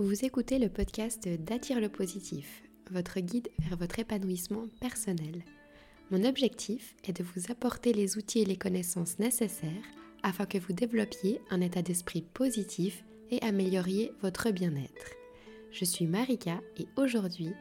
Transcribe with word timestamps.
Vous 0.00 0.24
écoutez 0.24 0.58
le 0.58 0.70
podcast 0.70 1.28
d'Attire 1.28 1.78
le 1.78 1.90
positif, 1.90 2.62
votre 2.90 3.20
guide 3.20 3.50
vers 3.58 3.76
votre 3.76 3.98
épanouissement 3.98 4.66
personnel. 4.80 5.44
Mon 6.10 6.24
objectif 6.24 6.96
est 7.04 7.18
de 7.18 7.22
vous 7.22 7.52
apporter 7.52 7.92
les 7.92 8.16
outils 8.16 8.38
et 8.38 8.46
les 8.46 8.56
connaissances 8.56 9.18
nécessaires 9.18 9.68
afin 10.22 10.46
que 10.46 10.56
vous 10.56 10.72
développiez 10.72 11.42
un 11.50 11.60
état 11.60 11.82
d'esprit 11.82 12.22
positif 12.22 13.04
et 13.30 13.42
amélioriez 13.42 14.10
votre 14.22 14.50
bien-être. 14.52 15.10
Je 15.70 15.84
suis 15.84 16.06
Marika 16.06 16.62
et 16.78 16.86
aujourd'hui, 16.96 17.52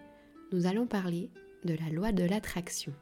nous 0.54 0.66
allons 0.66 0.88
parler 0.88 1.32
de 1.66 1.74
la 1.74 1.90
loi 1.90 2.14
de 2.14 2.24
l'attraction. 2.24 2.94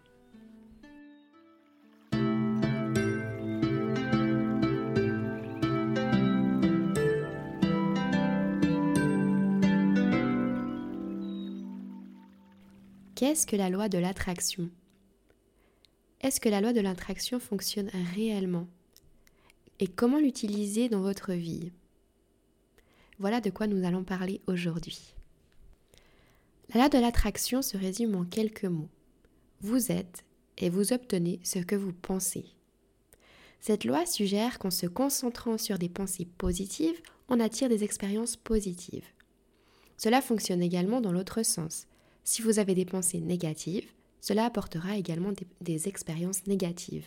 Qu'est-ce 13.27 13.45
que 13.45 13.57
la 13.57 13.69
loi 13.69 13.89
de 13.89 13.97
l'attraction? 13.97 14.69
Est-ce 16.21 16.39
que 16.39 16.47
la 16.47 16.61
loi 16.61 16.71
de 16.71 16.79
l'attraction 16.79 17.41
fonctionne 17.41 17.91
réellement? 18.15 18.67
Et 19.81 19.87
comment 19.87 20.17
l'utiliser 20.17 20.87
dans 20.87 21.01
votre 21.01 21.33
vie? 21.33 21.73
Voilà 23.19 23.41
de 23.41 23.49
quoi 23.49 23.67
nous 23.67 23.85
allons 23.85 24.05
parler 24.05 24.39
aujourd'hui. 24.47 25.13
La 26.73 26.79
loi 26.79 26.87
de 26.87 26.99
l'attraction 26.99 27.61
se 27.61 27.75
résume 27.75 28.15
en 28.15 28.23
quelques 28.23 28.63
mots. 28.63 28.87
Vous 29.59 29.91
êtes 29.91 30.23
et 30.57 30.69
vous 30.69 30.93
obtenez 30.93 31.41
ce 31.43 31.59
que 31.59 31.75
vous 31.75 31.91
pensez. 31.91 32.45
Cette 33.59 33.83
loi 33.83 34.05
suggère 34.05 34.57
qu'en 34.57 34.71
se 34.71 34.85
concentrant 34.85 35.57
sur 35.57 35.77
des 35.77 35.89
pensées 35.89 36.29
positives, 36.37 37.01
on 37.27 37.41
attire 37.41 37.67
des 37.67 37.83
expériences 37.83 38.37
positives. 38.37 39.09
Cela 39.97 40.21
fonctionne 40.21 40.61
également 40.61 41.01
dans 41.01 41.11
l'autre 41.11 41.43
sens. 41.43 41.87
Si 42.29 42.41
vous 42.41 42.59
avez 42.59 42.75
des 42.75 42.83
pensées 42.83 43.21
négatives, 43.21 43.89
cela 44.19 44.43
apportera 44.43 44.97
également 44.97 45.31
des, 45.61 45.87
expériences 45.87 46.45
négatives. 46.45 47.05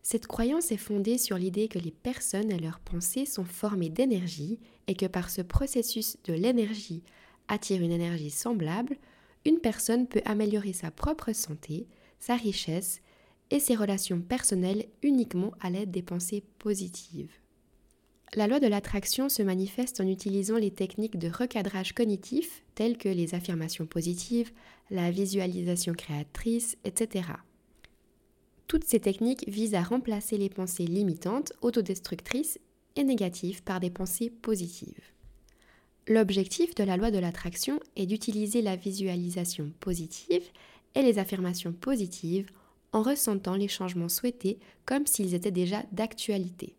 Cette 0.00 0.26
croyance 0.26 0.72
est 0.72 0.78
fondée 0.78 1.18
sur 1.18 1.36
l'idée 1.36 1.68
que 1.68 1.78
les 1.78 1.90
personnes 1.90 2.50
et 2.50 2.58
leurs 2.58 2.80
pensées 2.80 3.26
sont 3.26 3.44
formées 3.44 3.90
d'énergie 3.90 4.58
et 4.86 4.94
que 4.94 5.04
par 5.04 5.28
ce 5.28 5.42
processus 5.42 6.16
de 6.24 6.32
l'énergie 6.32 7.02
attire 7.46 7.82
une 7.82 7.92
énergie 7.92 8.30
semblable, 8.30 8.96
une 9.44 9.58
personne 9.58 10.06
peut 10.06 10.22
améliorer 10.24 10.72
sa 10.72 10.90
propre 10.90 11.34
santé, 11.34 11.86
sa 12.20 12.36
richesse 12.36 13.02
et 13.50 13.60
ses 13.60 13.76
relations 13.76 14.22
personnelles 14.22 14.86
uniquement 15.02 15.52
à 15.60 15.68
l'aide 15.68 15.90
des 15.90 16.02
pensées 16.02 16.42
positives. 16.58 17.41
La 18.34 18.46
loi 18.46 18.60
de 18.60 18.66
l'attraction 18.66 19.28
se 19.28 19.42
manifeste 19.42 20.00
en 20.00 20.06
utilisant 20.06 20.56
les 20.56 20.70
techniques 20.70 21.18
de 21.18 21.28
recadrage 21.28 21.92
cognitif 21.92 22.62
telles 22.74 22.96
que 22.96 23.10
les 23.10 23.34
affirmations 23.34 23.84
positives, 23.84 24.52
la 24.90 25.10
visualisation 25.10 25.92
créatrice, 25.92 26.78
etc. 26.84 27.28
Toutes 28.68 28.84
ces 28.84 29.00
techniques 29.00 29.46
visent 29.48 29.74
à 29.74 29.82
remplacer 29.82 30.38
les 30.38 30.48
pensées 30.48 30.86
limitantes, 30.86 31.52
autodestructrices 31.60 32.58
et 32.96 33.04
négatives 33.04 33.62
par 33.62 33.80
des 33.80 33.90
pensées 33.90 34.30
positives. 34.30 35.12
L'objectif 36.08 36.74
de 36.74 36.84
la 36.84 36.96
loi 36.96 37.10
de 37.10 37.18
l'attraction 37.18 37.80
est 37.96 38.06
d'utiliser 38.06 38.62
la 38.62 38.76
visualisation 38.76 39.74
positive 39.78 40.42
et 40.94 41.02
les 41.02 41.18
affirmations 41.18 41.74
positives 41.74 42.50
en 42.92 43.02
ressentant 43.02 43.56
les 43.56 43.68
changements 43.68 44.08
souhaités 44.08 44.58
comme 44.86 45.06
s'ils 45.06 45.34
étaient 45.34 45.50
déjà 45.50 45.82
d'actualité. 45.92 46.76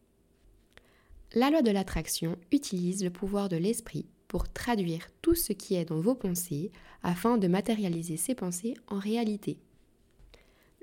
La 1.35 1.49
loi 1.49 1.63
de 1.63 1.71
l'attraction 1.71 2.37
utilise 2.51 3.03
le 3.03 3.09
pouvoir 3.09 3.49
de 3.49 3.57
l'esprit 3.57 4.05
pour 4.27 4.51
traduire 4.51 5.07
tout 5.23 5.33
ce 5.33 5.51
qui 5.51 5.73
est 5.73 5.85
dans 5.85 5.99
vos 5.99 6.13
pensées 6.13 6.71
afin 7.01 7.39
de 7.39 7.47
matérialiser 7.47 8.17
ces 8.17 8.35
pensées 8.35 8.75
en 8.87 8.99
réalité. 8.99 9.57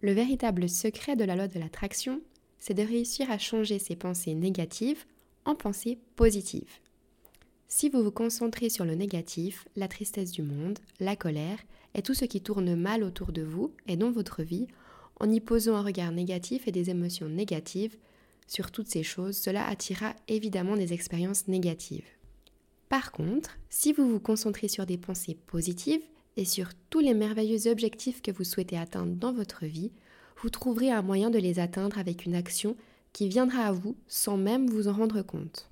Le 0.03 0.13
véritable 0.13 0.69
secret 0.69 1.15
de 1.15 1.23
la 1.23 1.37
loi 1.37 1.47
de 1.47 1.61
l'attraction, 1.61 2.21
c'est 2.59 2.75
de 2.75 2.83
réussir 2.83 3.31
à 3.31 3.39
changer 3.39 3.79
ces 3.79 3.95
pensées 3.95 4.35
négatives 4.35 5.05
en 5.45 5.55
pensées 5.55 5.99
positives. 6.17 6.81
Si 7.69 7.89
vous 7.89 8.03
vous 8.03 8.11
concentrez 8.11 8.71
sur 8.71 8.85
le 8.85 8.97
négatif, 8.97 9.69
la 9.77 9.87
tristesse 9.87 10.33
du 10.33 10.43
monde, 10.43 10.81
la 10.99 11.15
colère 11.15 11.61
et 11.95 12.03
tout 12.03 12.15
ce 12.15 12.25
qui 12.25 12.41
tourne 12.41 12.75
mal 12.75 13.05
autour 13.05 13.31
de 13.31 13.43
vous 13.43 13.73
et 13.87 13.97
dans 13.97 14.11
votre 14.11 14.43
vie, 14.43 14.67
en 15.21 15.31
y 15.31 15.39
posant 15.39 15.77
un 15.77 15.83
regard 15.83 16.11
négatif 16.11 16.67
et 16.67 16.73
des 16.73 16.91
émotions 16.91 17.29
négatives, 17.29 17.97
sur 18.51 18.73
toutes 18.73 18.89
ces 18.89 19.05
choses, 19.05 19.37
cela 19.37 19.65
attirera 19.69 20.13
évidemment 20.27 20.77
des 20.77 20.93
expériences 20.93 21.47
négatives. 21.47 22.09
Par 22.89 23.13
contre, 23.13 23.57
si 23.69 23.93
vous 23.93 24.11
vous 24.11 24.19
concentrez 24.19 24.67
sur 24.67 24.87
des 24.87 24.99
pensées 24.99 25.39
positives 25.47 26.03
et 26.37 26.45
sur 26.45 26.71
tous 26.91 26.99
les 26.99 27.15
merveilleux 27.15 27.71
objectifs 27.71 28.23
que 28.23 28.33
vous 28.33 28.43
souhaitez 28.43 28.77
atteindre 28.77 29.15
dans 29.15 29.33
votre 29.33 29.67
vie, 29.67 29.93
vous 30.43 30.51
trouverez 30.51 30.91
un 30.91 31.01
moyen 31.01 31.31
de 31.31 31.39
les 31.39 31.61
atteindre 31.61 31.97
avec 31.99 32.27
une 32.27 32.35
action 32.35 32.75
qui 33.13 33.29
viendra 33.29 33.67
à 33.67 33.73
vous 33.73 33.95
sans 34.09 34.37
même 34.37 34.69
vous 34.69 34.89
en 34.89 34.95
rendre 34.95 35.23
compte. 35.23 35.71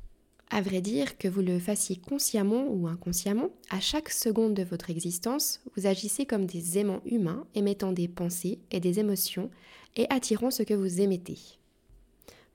À 0.49 0.62
vrai 0.62 0.81
dire, 0.81 1.19
que 1.19 1.27
vous 1.27 1.43
le 1.43 1.59
fassiez 1.59 1.97
consciemment 1.97 2.69
ou 2.69 2.87
inconsciemment, 2.87 3.50
à 3.71 3.81
chaque 3.81 4.11
seconde 4.11 4.55
de 4.55 4.62
votre 4.62 4.88
existence, 4.88 5.61
vous 5.77 5.88
agissez 5.88 6.27
comme 6.27 6.47
des 6.47 6.78
aimants 6.78 7.03
humains 7.05 7.44
émettant 7.56 7.91
des 7.91 8.06
pensées 8.06 8.61
et 8.71 8.78
des 8.78 9.00
émotions 9.00 9.50
et 9.97 10.06
attirant 10.11 10.53
ce 10.53 10.62
que 10.62 10.75
vous 10.75 11.00
émettez. 11.00 11.59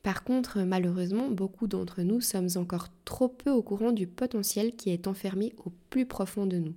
Par 0.03 0.25
contre, 0.25 0.59
malheureusement, 0.59 1.29
beaucoup 1.29 1.67
d'entre 1.67 2.01
nous 2.01 2.19
sommes 2.19 2.49
encore 2.55 2.89
trop 3.05 3.29
peu 3.29 3.49
au 3.49 3.63
courant 3.63 3.93
du 3.93 4.05
potentiel 4.05 4.75
qui 4.75 4.89
est 4.89 5.07
enfermé 5.07 5.53
au 5.65 5.71
plus 5.89 6.05
profond 6.05 6.45
de 6.45 6.57
nous. 6.57 6.75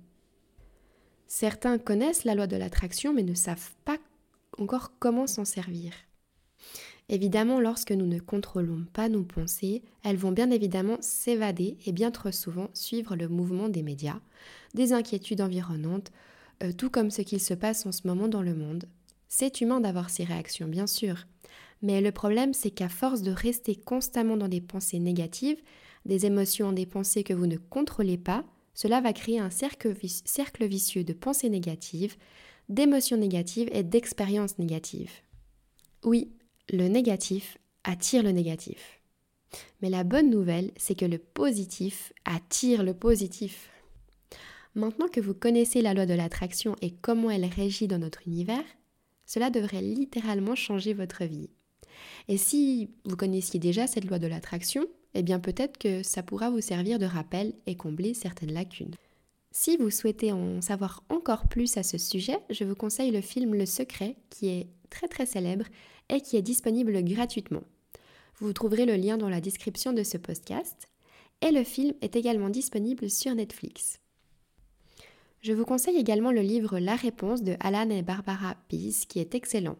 Certains 1.27 1.77
connaissent 1.77 2.23
la 2.23 2.35
loi 2.35 2.47
de 2.47 2.55
l'attraction 2.55 3.13
mais 3.13 3.23
ne 3.23 3.33
savent 3.33 3.73
pas 3.83 3.97
encore 4.57 4.93
comment 4.99 5.27
s'en 5.27 5.43
servir. 5.43 5.91
Évidemment, 7.09 7.59
lorsque 7.59 7.91
nous 7.91 8.05
ne 8.05 8.19
contrôlons 8.19 8.85
pas 8.93 9.09
nos 9.09 9.23
pensées, 9.23 9.83
elles 10.03 10.17
vont 10.17 10.31
bien 10.31 10.51
évidemment 10.51 10.97
s'évader 11.01 11.77
et 11.85 11.91
bien 11.91 12.11
trop 12.11 12.31
souvent 12.31 12.69
suivre 12.73 13.15
le 13.15 13.27
mouvement 13.27 13.69
des 13.69 13.83
médias, 13.83 14.19
des 14.73 14.93
inquiétudes 14.93 15.41
environnantes, 15.41 16.11
euh, 16.63 16.71
tout 16.73 16.89
comme 16.89 17.11
ce 17.11 17.21
qu'il 17.21 17.39
se 17.39 17.53
passe 17.53 17.85
en 17.85 17.91
ce 17.91 18.07
moment 18.07 18.27
dans 18.27 18.41
le 18.41 18.55
monde. 18.55 18.85
C'est 19.29 19.61
humain 19.61 19.79
d'avoir 19.79 20.09
ces 20.09 20.23
réactions, 20.23 20.67
bien 20.67 20.87
sûr, 20.87 21.25
mais 21.81 22.01
le 22.01 22.11
problème, 22.11 22.53
c'est 22.53 22.71
qu'à 22.71 22.89
force 22.89 23.21
de 23.21 23.31
rester 23.31 23.75
constamment 23.75 24.37
dans 24.37 24.47
des 24.47 24.61
pensées 24.61 24.99
négatives, 24.99 25.61
des 26.05 26.25
émotions, 26.25 26.71
des 26.71 26.85
pensées 26.85 27.23
que 27.23 27.33
vous 27.33 27.47
ne 27.47 27.57
contrôlez 27.57 28.17
pas, 28.17 28.45
cela 28.73 29.01
va 29.01 29.13
créer 29.13 29.39
un 29.39 29.49
cercle, 29.49 29.93
vicieux 30.65 31.03
de 31.03 31.13
pensées 31.13 31.49
négatives, 31.49 32.15
d'émotions 32.69 33.17
négatives 33.17 33.69
et 33.71 33.83
d'expériences 33.83 34.57
négatives. 34.59 35.11
Oui, 36.03 36.31
le 36.71 36.87
négatif 36.87 37.57
attire 37.83 38.23
le 38.23 38.31
négatif. 38.31 39.01
Mais 39.81 39.89
la 39.89 40.03
bonne 40.03 40.29
nouvelle, 40.29 40.71
c'est 40.77 40.95
que 40.95 41.05
le 41.05 41.17
positif 41.17 42.13
attire 42.25 42.83
le 42.83 42.93
positif. 42.93 43.69
Maintenant 44.75 45.07
que 45.07 45.21
vous 45.21 45.33
connaissez 45.33 45.81
la 45.81 45.93
loi 45.93 46.05
de 46.05 46.13
l'attraction 46.13 46.75
et 46.81 46.91
comment 46.91 47.31
elle 47.31 47.45
régit 47.45 47.87
dans 47.87 47.97
notre 47.97 48.27
univers, 48.27 48.63
cela 49.25 49.49
devrait 49.49 49.81
littéralement 49.81 50.55
changer 50.55 50.93
votre 50.93 51.23
vie. 51.25 51.49
Et 52.27 52.37
si 52.37 52.89
vous 53.05 53.15
connaissiez 53.15 53.59
déjà 53.59 53.87
cette 53.87 54.05
loi 54.05 54.19
de 54.19 54.27
l'attraction, 54.27 54.85
eh 55.13 55.23
bien 55.23 55.39
peut-être 55.39 55.77
que 55.77 56.03
ça 56.03 56.23
pourra 56.23 56.49
vous 56.49 56.61
servir 56.61 56.99
de 56.99 57.05
rappel 57.05 57.53
et 57.65 57.75
combler 57.75 58.13
certaines 58.13 58.53
lacunes. 58.53 58.95
Si 59.51 59.77
vous 59.77 59.89
souhaitez 59.89 60.31
en 60.31 60.61
savoir 60.61 61.03
encore 61.09 61.47
plus 61.47 61.77
à 61.77 61.83
ce 61.83 61.97
sujet, 61.97 62.37
je 62.49 62.63
vous 62.63 62.75
conseille 62.75 63.11
le 63.11 63.21
film 63.21 63.55
Le 63.55 63.65
Secret, 63.65 64.15
qui 64.29 64.49
est 64.49 64.67
très 64.89 65.07
très 65.07 65.25
célèbre 65.25 65.65
et 66.09 66.21
qui 66.21 66.37
est 66.37 66.41
disponible 66.41 67.03
gratuitement. 67.03 67.63
Vous 68.39 68.53
trouverez 68.53 68.85
le 68.85 68.95
lien 68.95 69.17
dans 69.17 69.29
la 69.29 69.41
description 69.41 69.93
de 69.93 70.03
ce 70.03 70.17
podcast. 70.17 70.87
Et 71.41 71.51
le 71.51 71.63
film 71.63 71.93
est 72.01 72.15
également 72.15 72.49
disponible 72.49 73.09
sur 73.09 73.33
Netflix. 73.33 73.99
Je 75.41 75.53
vous 75.53 75.65
conseille 75.65 75.97
également 75.97 76.31
le 76.31 76.41
livre 76.41 76.79
La 76.79 76.95
réponse 76.95 77.43
de 77.43 77.55
Alan 77.59 77.89
et 77.89 78.01
Barbara 78.01 78.55
Pease, 78.69 79.05
qui 79.05 79.19
est 79.19 79.35
excellent. 79.35 79.77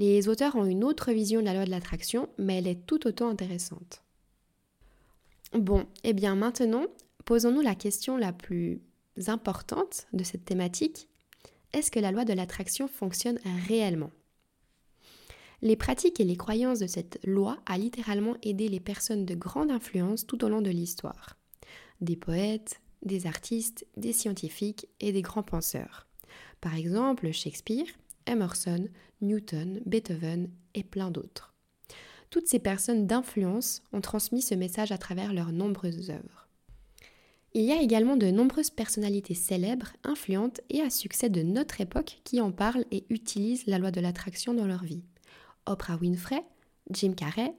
Les 0.00 0.30
auteurs 0.30 0.56
ont 0.56 0.64
une 0.64 0.82
autre 0.82 1.12
vision 1.12 1.40
de 1.40 1.44
la 1.44 1.52
loi 1.52 1.66
de 1.66 1.70
l'attraction, 1.70 2.30
mais 2.38 2.56
elle 2.56 2.66
est 2.66 2.86
tout 2.86 3.06
autant 3.06 3.28
intéressante. 3.28 4.02
Bon, 5.52 5.80
et 5.80 6.08
eh 6.08 6.12
bien 6.14 6.34
maintenant, 6.36 6.86
posons-nous 7.26 7.60
la 7.60 7.74
question 7.74 8.16
la 8.16 8.32
plus 8.32 8.80
importante 9.26 10.06
de 10.14 10.24
cette 10.24 10.46
thématique. 10.46 11.06
Est-ce 11.74 11.90
que 11.90 12.00
la 12.00 12.12
loi 12.12 12.24
de 12.24 12.32
l'attraction 12.32 12.88
fonctionne 12.88 13.38
réellement? 13.68 14.10
Les 15.60 15.76
pratiques 15.76 16.18
et 16.18 16.24
les 16.24 16.36
croyances 16.38 16.78
de 16.78 16.86
cette 16.86 17.20
loi 17.22 17.58
a 17.66 17.76
littéralement 17.76 18.36
aidé 18.42 18.68
les 18.68 18.80
personnes 18.80 19.26
de 19.26 19.34
grande 19.34 19.70
influence 19.70 20.26
tout 20.26 20.42
au 20.46 20.48
long 20.48 20.62
de 20.62 20.70
l'histoire. 20.70 21.36
Des 22.00 22.16
poètes, 22.16 22.80
des 23.02 23.26
artistes, 23.26 23.86
des 23.98 24.14
scientifiques 24.14 24.88
et 24.98 25.12
des 25.12 25.20
grands 25.20 25.42
penseurs. 25.42 26.06
Par 26.62 26.74
exemple, 26.74 27.30
Shakespeare, 27.32 27.84
Emerson, 28.26 28.88
Newton, 29.20 29.80
Beethoven 29.86 30.50
et 30.74 30.84
plein 30.84 31.10
d'autres. 31.10 31.54
Toutes 32.30 32.46
ces 32.46 32.60
personnes 32.60 33.06
d'influence 33.06 33.82
ont 33.92 34.00
transmis 34.00 34.42
ce 34.42 34.54
message 34.54 34.92
à 34.92 34.98
travers 34.98 35.32
leurs 35.32 35.52
nombreuses 35.52 36.10
œuvres. 36.10 36.48
Il 37.52 37.64
y 37.64 37.72
a 37.72 37.82
également 37.82 38.16
de 38.16 38.30
nombreuses 38.30 38.70
personnalités 38.70 39.34
célèbres, 39.34 39.92
influentes 40.04 40.60
et 40.70 40.80
à 40.80 40.90
succès 40.90 41.28
de 41.28 41.42
notre 41.42 41.80
époque 41.80 42.20
qui 42.22 42.40
en 42.40 42.52
parlent 42.52 42.84
et 42.92 43.04
utilisent 43.10 43.66
la 43.66 43.78
loi 43.78 43.90
de 43.90 44.00
l'attraction 44.00 44.54
dans 44.54 44.66
leur 44.66 44.84
vie. 44.84 45.02
Oprah 45.66 45.96
Winfrey, 45.96 46.44
Jim 46.90 47.12
Carrey, 47.12 47.52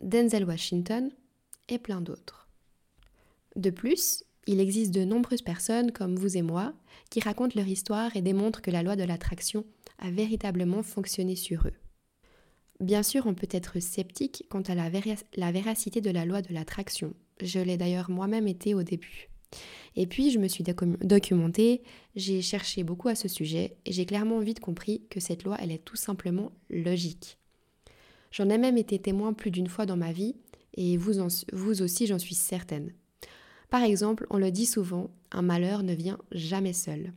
Denzel 0.00 0.44
Washington 0.44 1.10
et 1.68 1.78
plein 1.78 2.00
d'autres. 2.00 2.48
De 3.56 3.70
plus, 3.70 4.24
il 4.46 4.60
existe 4.60 4.92
de 4.92 5.04
nombreuses 5.04 5.42
personnes 5.42 5.90
comme 5.90 6.16
vous 6.16 6.36
et 6.36 6.42
moi 6.42 6.72
qui 7.10 7.20
racontent 7.20 7.54
leur 7.56 7.68
histoire 7.68 8.16
et 8.16 8.22
démontrent 8.22 8.62
que 8.62 8.70
la 8.70 8.82
loi 8.84 8.94
de 8.94 9.04
l'attraction 9.04 9.64
a 10.02 10.10
véritablement 10.10 10.82
fonctionné 10.82 11.36
sur 11.36 11.66
eux. 11.66 11.72
Bien 12.80 13.04
sûr, 13.04 13.26
on 13.26 13.34
peut 13.34 13.48
être 13.50 13.80
sceptique 13.80 14.44
quant 14.50 14.62
à 14.62 14.74
la, 14.74 14.90
véracité 15.52 16.00
de 16.00 16.10
la 16.10 16.24
loi 16.24 16.42
de 16.42 16.52
l'attraction. 16.52 17.14
Je 17.40 17.60
l'ai 17.60 17.76
d'ailleurs 17.76 18.10
moi-même 18.10 18.48
été 18.48 18.74
au 18.74 18.82
début. 18.82 19.28
Et 19.94 20.06
puis, 20.06 20.30
je 20.30 20.38
me 20.38 20.48
suis 20.48 20.64
documentée, 20.64 21.82
j'ai 22.16 22.42
cherché 22.42 22.82
beaucoup 22.82 23.08
à 23.08 23.14
ce 23.14 23.28
sujet 23.28 23.76
et 23.84 23.92
j'ai 23.92 24.06
clairement 24.06 24.40
vite 24.40 24.60
compris 24.60 25.02
que 25.10 25.20
cette 25.20 25.44
loi, 25.44 25.56
elle 25.60 25.70
est 25.70 25.84
tout 25.84 25.96
simplement 25.96 26.50
logique. 26.70 27.38
J'en 28.32 28.48
ai 28.48 28.58
même 28.58 28.78
été 28.78 28.98
témoin 28.98 29.32
plus 29.34 29.50
d'une 29.50 29.68
fois 29.68 29.86
dans 29.86 29.96
ma 29.96 30.10
vie 30.10 30.34
et 30.74 30.96
vous, 30.96 31.28
vous 31.52 31.82
aussi, 31.82 32.06
j'en 32.06 32.18
suis 32.18 32.34
certaine. 32.34 32.92
Par 33.70 33.82
exemple, 33.82 34.26
on 34.30 34.38
le 34.38 34.50
dit 34.50 34.66
souvent, 34.66 35.10
un 35.30 35.42
malheur 35.42 35.82
ne 35.82 35.94
vient 35.94 36.18
jamais 36.32 36.72
seul. 36.72 37.12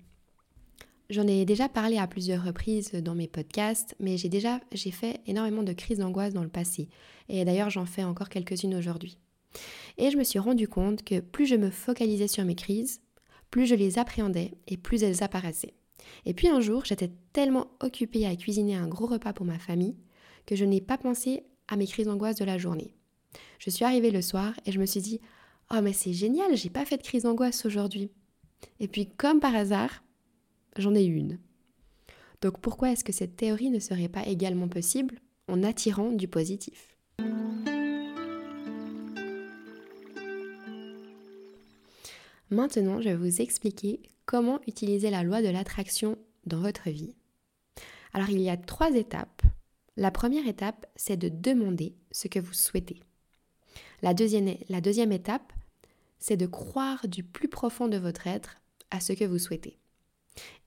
J'en 1.10 1.28
ai 1.28 1.46
déjà 1.46 1.70
parlé 1.70 1.98
à 1.98 2.08
plusieurs 2.08 2.44
reprises 2.44 2.92
dans 2.92 3.14
mes 3.14 3.28
podcasts, 3.28 3.96
mais 4.00 4.18
j'ai 4.18 4.30
déjà 4.30 4.60
j'ai 4.72 4.90
fait 4.90 5.22
énormément 5.28 5.62
de 5.62 5.74
crises 5.74 6.00
d'angoisse 6.00 6.34
dans 6.34 6.44
le 6.44 6.50
passé. 6.50 6.90
Et 7.30 7.46
d'ailleurs, 7.46 7.70
j'en 7.70 7.86
fais 7.86 8.04
encore 8.04 8.30
quelques-unes 8.30 8.74
aujourd'hui. 8.74 9.20
Et 9.98 10.10
je 10.10 10.18
me 10.18 10.24
suis 10.24 10.40
rendu 10.40 10.68
compte 10.68 11.04
que 11.04 11.20
plus 11.20 11.46
je 11.46 11.56
me 11.56 11.70
focalisais 11.70 12.28
sur 12.28 12.44
mes 12.44 12.56
crises, 12.56 13.02
plus 13.52 13.68
je 13.68 13.76
les 13.76 14.00
appréhendais 14.00 14.54
et 14.68 14.78
plus 14.78 15.04
elles 15.04 15.24
apparaissaient. 15.24 15.76
Et 16.26 16.34
puis 16.34 16.48
un 16.48 16.60
jour, 16.60 16.86
j'étais 16.86 17.12
tellement 17.34 17.68
occupée 17.82 18.26
à 18.26 18.36
cuisiner 18.36 18.76
un 18.76 18.88
gros 18.88 19.06
repas 19.06 19.34
pour 19.34 19.46
ma 19.46 19.60
famille 19.60 19.96
que 20.46 20.56
je 20.56 20.66
n'ai 20.66 20.82
pas 20.82 20.98
pensé 20.98 21.44
à 21.68 21.76
mes 21.76 21.88
crises 21.88 22.08
d'angoisse 22.08 22.36
de 22.36 22.46
la 22.46 22.58
journée. 22.58 22.96
Je 23.60 23.70
suis 23.70 23.86
arrivée 23.86 24.12
le 24.12 24.22
soir 24.22 24.54
et 24.66 24.72
je 24.72 24.80
me 24.80 24.86
suis 24.86 25.02
dit 25.02 25.22
Oh, 25.72 25.82
mais 25.82 25.94
c'est 25.94 26.14
génial, 26.14 26.56
j'ai 26.56 26.70
pas 26.70 26.86
fait 26.86 26.98
de 26.98 27.04
crise 27.04 27.24
d'angoisse 27.24 27.66
aujourd'hui. 27.66 28.12
Et 28.80 28.88
puis, 28.88 29.10
comme 29.18 29.40
par 29.40 29.56
hasard, 29.56 30.04
j'en 30.82 30.96
ai 30.96 31.04
une. 31.04 31.40
Donc, 32.42 32.60
pourquoi 32.60 32.92
est-ce 32.92 33.04
que 33.04 33.14
cette 33.14 33.36
théorie 33.36 33.70
ne 33.70 33.80
serait 33.80 34.10
pas 34.10 34.26
également 34.26 34.68
possible 34.68 35.20
en 35.48 35.64
attirant 35.64 36.12
du 36.12 36.28
positif? 36.28 36.96
Maintenant, 42.52 43.02
je 43.02 43.10
vais 43.10 43.16
vous 43.16 43.42
expliquer 43.42 44.02
comment 44.26 44.60
utiliser 44.68 45.10
la 45.10 45.24
loi 45.24 45.42
de 45.42 45.50
l'attraction 45.50 46.18
dans 46.46 46.60
votre 46.60 46.90
vie. 46.90 47.16
Alors, 48.14 48.30
il 48.30 48.40
y 48.40 48.50
a 48.50 48.58
trois 48.58 48.96
étapes. 48.96 49.42
La 49.98 50.12
première 50.12 50.48
étape, 50.48 50.86
c'est 50.96 51.18
de 51.18 51.30
demander 51.30 51.96
ce 52.12 52.28
que 52.28 52.40
vous 52.40 52.54
souhaitez. 52.54 53.02
La 54.02 54.14
deuxième, 54.14 54.56
la 54.70 54.82
deuxième 54.82 55.12
étape, 55.12 55.54
c'est 56.20 56.38
de 56.38 56.46
croire 56.46 57.08
du 57.08 57.24
plus 57.24 57.48
profond 57.48 57.88
de 57.88 57.98
votre 57.98 58.28
être 58.28 58.58
à 58.92 59.00
ce 59.00 59.14
que 59.14 59.26
vous 59.26 59.40
souhaitez. 59.40 59.78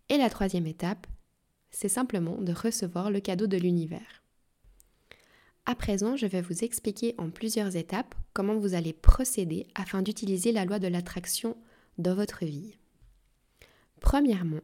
Et 0.09 0.17
la 0.17 0.31
troisième 0.31 0.67
étape, 0.67 1.07
c'est 1.71 1.89
simplement 1.89 2.41
de 2.41 2.53
recevoir 2.53 3.11
le 3.11 3.21
cadeau 3.21 3.47
de 3.47 3.57
l'univers. 3.57 4.23
À 5.67 5.75
présent, 5.75 6.17
je 6.17 6.27
vais 6.27 6.41
vous 6.41 6.65
expliquer 6.65 7.15
en 7.19 7.29
plusieurs 7.29 7.77
étapes 7.77 8.15
comment 8.33 8.57
vous 8.57 8.73
allez 8.73 8.95
procéder 8.95 9.67
afin 9.75 10.01
d'utiliser 10.01 10.51
la 10.51 10.65
loi 10.65 10.79
de 10.79 10.89
l'attraction 10.89 11.59
dans 11.99 12.15
votre 12.15 12.47
vie. 12.47 12.79
Premièrement, 14.01 14.63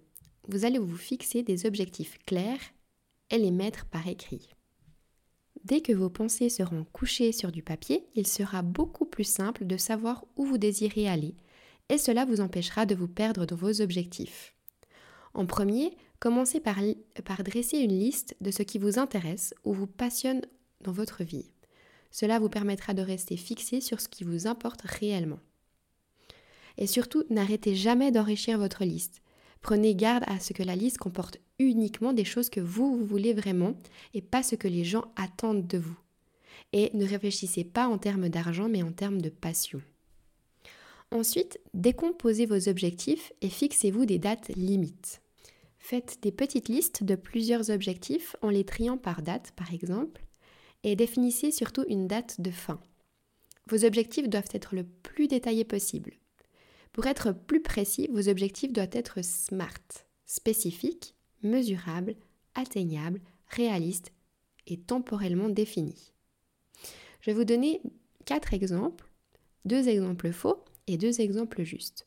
vous 0.48 0.64
allez 0.64 0.78
vous 0.78 0.96
fixer 0.96 1.42
des 1.42 1.66
objectifs 1.66 2.18
clairs 2.24 2.60
et 3.30 3.36
les 3.36 3.50
mettre 3.50 3.84
par 3.86 4.08
écrit. 4.08 4.48
Dès 5.64 5.80
que 5.80 5.92
vos 5.92 6.10
pensées 6.10 6.48
seront 6.48 6.84
couchées 6.84 7.32
sur 7.32 7.52
du 7.52 7.62
papier, 7.62 8.06
il 8.14 8.26
sera 8.26 8.62
beaucoup 8.62 9.06
plus 9.06 9.24
simple 9.24 9.66
de 9.66 9.76
savoir 9.76 10.24
où 10.36 10.44
vous 10.44 10.58
désirez 10.58 11.08
aller, 11.08 11.34
et 11.88 11.98
cela 11.98 12.24
vous 12.24 12.40
empêchera 12.40 12.86
de 12.86 12.94
vous 12.94 13.08
perdre 13.08 13.44
dans 13.44 13.56
vos 13.56 13.80
objectifs. 13.80 14.53
En 15.34 15.46
premier, 15.46 15.96
commencez 16.20 16.60
par, 16.60 16.78
dresser 17.44 17.78
une 17.78 17.98
liste 17.98 18.36
de 18.40 18.52
ce 18.52 18.62
qui 18.62 18.78
vous 18.78 18.98
intéresse 18.98 19.52
ou 19.64 19.72
vous 19.72 19.88
passionne 19.88 20.42
dans 20.80 20.92
votre 20.92 21.24
vie. 21.24 21.50
Cela 22.12 22.38
vous 22.38 22.48
permettra 22.48 22.94
de 22.94 23.02
rester 23.02 23.36
fixé 23.36 23.80
sur 23.80 24.00
ce 24.00 24.08
qui 24.08 24.22
vous 24.22 24.46
importe 24.46 24.82
réellement. 24.82 25.40
Et 26.78 26.86
surtout, 26.86 27.24
n'arrêtez 27.30 27.74
jamais 27.74 28.12
d'enrichir 28.12 28.58
votre 28.58 28.84
liste. 28.84 29.22
Prenez 29.60 29.96
garde 29.96 30.24
à 30.26 30.38
ce 30.38 30.52
que 30.52 30.62
la 30.62 30.76
liste 30.76 30.98
comporte 30.98 31.38
uniquement 31.58 32.12
des 32.12 32.24
choses 32.24 32.50
que 32.50 32.60
vous 32.60 33.04
voulez 33.04 33.32
vraiment 33.32 33.74
et 34.12 34.22
pas 34.22 34.42
ce 34.42 34.54
que 34.54 34.68
les 34.68 34.84
gens 34.84 35.06
attendent 35.16 35.66
de 35.66 35.78
vous. 35.78 35.96
Et 36.72 36.90
ne 36.94 37.06
réfléchissez 37.06 37.64
pas 37.64 37.88
en 37.88 37.98
termes 37.98 38.28
d'argent 38.28 38.68
mais 38.68 38.82
en 38.82 38.92
termes 38.92 39.20
de 39.20 39.30
passion. 39.30 39.80
Ensuite, 41.10 41.60
décomposez 41.74 42.46
vos 42.46 42.68
objectifs 42.68 43.32
et 43.40 43.48
fixez-vous 43.48 44.04
des 44.04 44.18
dates 44.18 44.50
limites. 44.56 45.20
Faites 45.86 46.16
des 46.22 46.32
petites 46.32 46.70
listes 46.70 47.04
de 47.04 47.14
plusieurs 47.14 47.68
objectifs 47.68 48.36
en 48.40 48.48
les 48.48 48.64
triant 48.64 48.96
par 48.96 49.20
date 49.20 49.52
par 49.54 49.74
exemple 49.74 50.24
et 50.82 50.96
définissez 50.96 51.50
surtout 51.50 51.84
une 51.90 52.08
date 52.08 52.40
de 52.40 52.50
fin. 52.50 52.80
Vos 53.68 53.84
objectifs 53.84 54.30
doivent 54.30 54.48
être 54.54 54.74
le 54.74 54.84
plus 54.84 55.28
détaillés 55.28 55.66
possible. 55.66 56.14
Pour 56.94 57.04
être 57.04 57.32
plus 57.32 57.60
précis, 57.60 58.08
vos 58.10 58.30
objectifs 58.30 58.72
doivent 58.72 58.88
être 58.92 59.22
SMART, 59.22 60.06
spécifiques, 60.24 61.16
mesurables, 61.42 62.16
atteignables, 62.54 63.20
réalistes 63.48 64.10
et 64.66 64.80
temporellement 64.80 65.50
définis. 65.50 66.14
Je 67.20 67.30
vais 67.30 67.36
vous 67.36 67.44
donner 67.44 67.82
quatre 68.24 68.54
exemples, 68.54 69.06
deux 69.66 69.90
exemples 69.90 70.32
faux 70.32 70.64
et 70.86 70.96
deux 70.96 71.20
exemples 71.20 71.62
justes. 71.62 72.06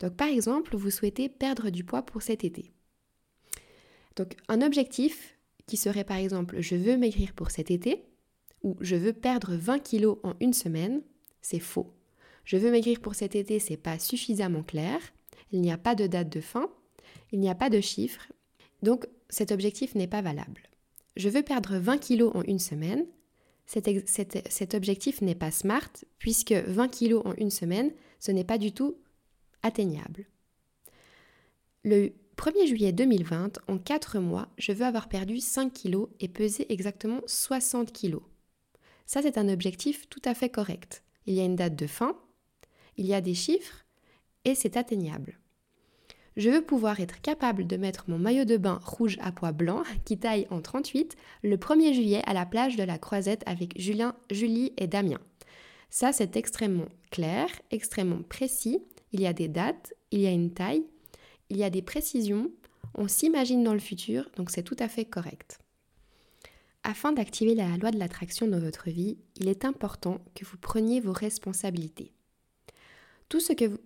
Donc 0.00 0.16
par 0.16 0.26
exemple, 0.26 0.76
vous 0.76 0.90
souhaitez 0.90 1.28
perdre 1.28 1.70
du 1.70 1.84
poids 1.84 2.02
pour 2.02 2.22
cet 2.22 2.42
été. 2.42 2.72
Donc 4.16 4.36
un 4.48 4.62
objectif 4.62 5.36
qui 5.66 5.76
serait 5.76 6.04
par 6.04 6.16
exemple 6.16 6.60
je 6.60 6.76
veux 6.76 6.96
maigrir 6.96 7.32
pour 7.34 7.50
cet 7.50 7.70
été 7.70 8.04
ou 8.62 8.76
je 8.80 8.96
veux 8.96 9.12
perdre 9.12 9.54
20 9.54 9.78
kilos 9.78 10.18
en 10.22 10.34
une 10.40 10.52
semaine, 10.52 11.02
c'est 11.40 11.60
faux. 11.60 11.92
Je 12.44 12.56
veux 12.56 12.70
maigrir 12.70 13.00
pour 13.00 13.14
cet 13.14 13.36
été, 13.36 13.58
c'est 13.58 13.76
pas 13.76 13.98
suffisamment 13.98 14.62
clair. 14.62 14.98
Il 15.52 15.60
n'y 15.60 15.70
a 15.70 15.78
pas 15.78 15.94
de 15.94 16.06
date 16.06 16.28
de 16.28 16.40
fin, 16.40 16.68
il 17.32 17.40
n'y 17.40 17.50
a 17.50 17.54
pas 17.54 17.70
de 17.70 17.80
chiffre, 17.80 18.26
donc 18.82 19.06
cet 19.28 19.52
objectif 19.52 19.94
n'est 19.94 20.06
pas 20.06 20.22
valable. 20.22 20.62
Je 21.16 21.28
veux 21.28 21.42
perdre 21.42 21.76
20 21.76 21.98
kilos 21.98 22.32
en 22.34 22.42
une 22.42 22.58
semaine. 22.58 23.06
Cet, 23.66 24.74
objectif 24.74 25.22
n'est 25.22 25.34
pas 25.34 25.50
smart 25.50 25.90
puisque 26.18 26.52
20 26.52 26.88
kilos 26.88 27.22
en 27.24 27.34
une 27.34 27.50
semaine, 27.50 27.90
ce 28.20 28.30
n'est 28.30 28.44
pas 28.44 28.58
du 28.58 28.72
tout 28.72 28.96
atteignable. 29.62 30.26
Le 31.82 32.12
1er 32.36 32.66
juillet 32.66 32.92
2020, 32.92 33.60
en 33.66 33.78
4 33.78 34.18
mois, 34.18 34.48
je 34.58 34.72
veux 34.72 34.84
avoir 34.84 35.08
perdu 35.08 35.40
5 35.40 35.72
kilos 35.72 36.08
et 36.20 36.28
peser 36.28 36.70
exactement 36.72 37.20
60 37.26 37.92
kilos. 37.92 38.22
Ça, 39.06 39.22
c'est 39.22 39.38
un 39.38 39.48
objectif 39.48 40.08
tout 40.10 40.20
à 40.24 40.34
fait 40.34 40.50
correct. 40.50 41.02
Il 41.26 41.34
y 41.34 41.40
a 41.40 41.44
une 41.44 41.56
date 41.56 41.76
de 41.76 41.86
fin, 41.86 42.16
il 42.96 43.06
y 43.06 43.14
a 43.14 43.20
des 43.20 43.34
chiffres 43.34 43.84
et 44.44 44.54
c'est 44.54 44.76
atteignable. 44.76 45.38
Je 46.36 46.50
veux 46.50 46.60
pouvoir 46.60 47.00
être 47.00 47.22
capable 47.22 47.66
de 47.66 47.78
mettre 47.78 48.04
mon 48.08 48.18
maillot 48.18 48.44
de 48.44 48.58
bain 48.58 48.80
rouge 48.84 49.16
à 49.22 49.32
pois 49.32 49.52
blanc 49.52 49.82
qui 50.04 50.18
taille 50.18 50.46
en 50.50 50.60
38 50.60 51.16
le 51.42 51.56
1er 51.56 51.94
juillet 51.94 52.22
à 52.26 52.34
la 52.34 52.44
plage 52.44 52.76
de 52.76 52.82
la 52.82 52.98
Croisette 52.98 53.42
avec 53.46 53.80
Julien, 53.80 54.14
Julie 54.30 54.74
et 54.76 54.86
Damien. 54.86 55.20
Ça, 55.88 56.12
c'est 56.12 56.36
extrêmement 56.36 56.88
clair, 57.10 57.48
extrêmement 57.70 58.22
précis. 58.28 58.82
Il 59.12 59.20
y 59.22 59.26
a 59.26 59.32
des 59.32 59.48
dates, 59.48 59.94
il 60.10 60.20
y 60.20 60.26
a 60.26 60.32
une 60.32 60.52
taille, 60.52 60.84
il 61.50 61.56
y 61.56 61.64
a 61.64 61.70
des 61.70 61.82
précisions, 61.82 62.50
on 62.94 63.08
s'imagine 63.08 63.62
dans 63.62 63.72
le 63.72 63.78
futur, 63.78 64.30
donc 64.36 64.50
c'est 64.50 64.62
tout 64.62 64.76
à 64.78 64.88
fait 64.88 65.04
correct. 65.04 65.58
Afin 66.82 67.12
d'activer 67.12 67.54
la 67.54 67.76
loi 67.76 67.90
de 67.90 67.98
l'attraction 67.98 68.46
dans 68.46 68.60
votre 68.60 68.90
vie, 68.90 69.18
il 69.36 69.48
est 69.48 69.64
important 69.64 70.20
que 70.34 70.44
vous 70.44 70.56
preniez 70.56 71.00
vos 71.00 71.12
responsabilités. 71.12 72.12
Tout 73.28 73.40
ce, 73.40 73.52
que 73.52 73.64
vous, 73.64 73.78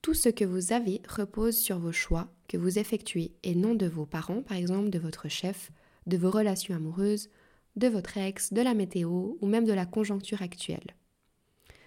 tout 0.00 0.14
ce 0.14 0.30
que 0.30 0.44
vous 0.44 0.72
avez 0.72 1.02
repose 1.06 1.56
sur 1.56 1.78
vos 1.78 1.92
choix 1.92 2.32
que 2.48 2.56
vous 2.56 2.78
effectuez 2.78 3.32
et 3.42 3.54
non 3.54 3.74
de 3.74 3.86
vos 3.86 4.06
parents, 4.06 4.42
par 4.42 4.56
exemple, 4.56 4.88
de 4.88 4.98
votre 4.98 5.28
chef, 5.28 5.70
de 6.06 6.16
vos 6.16 6.30
relations 6.30 6.74
amoureuses, 6.74 7.28
de 7.76 7.88
votre 7.88 8.16
ex, 8.16 8.52
de 8.52 8.62
la 8.62 8.72
météo 8.72 9.36
ou 9.40 9.46
même 9.46 9.66
de 9.66 9.72
la 9.72 9.84
conjoncture 9.84 10.40
actuelle. 10.40 10.96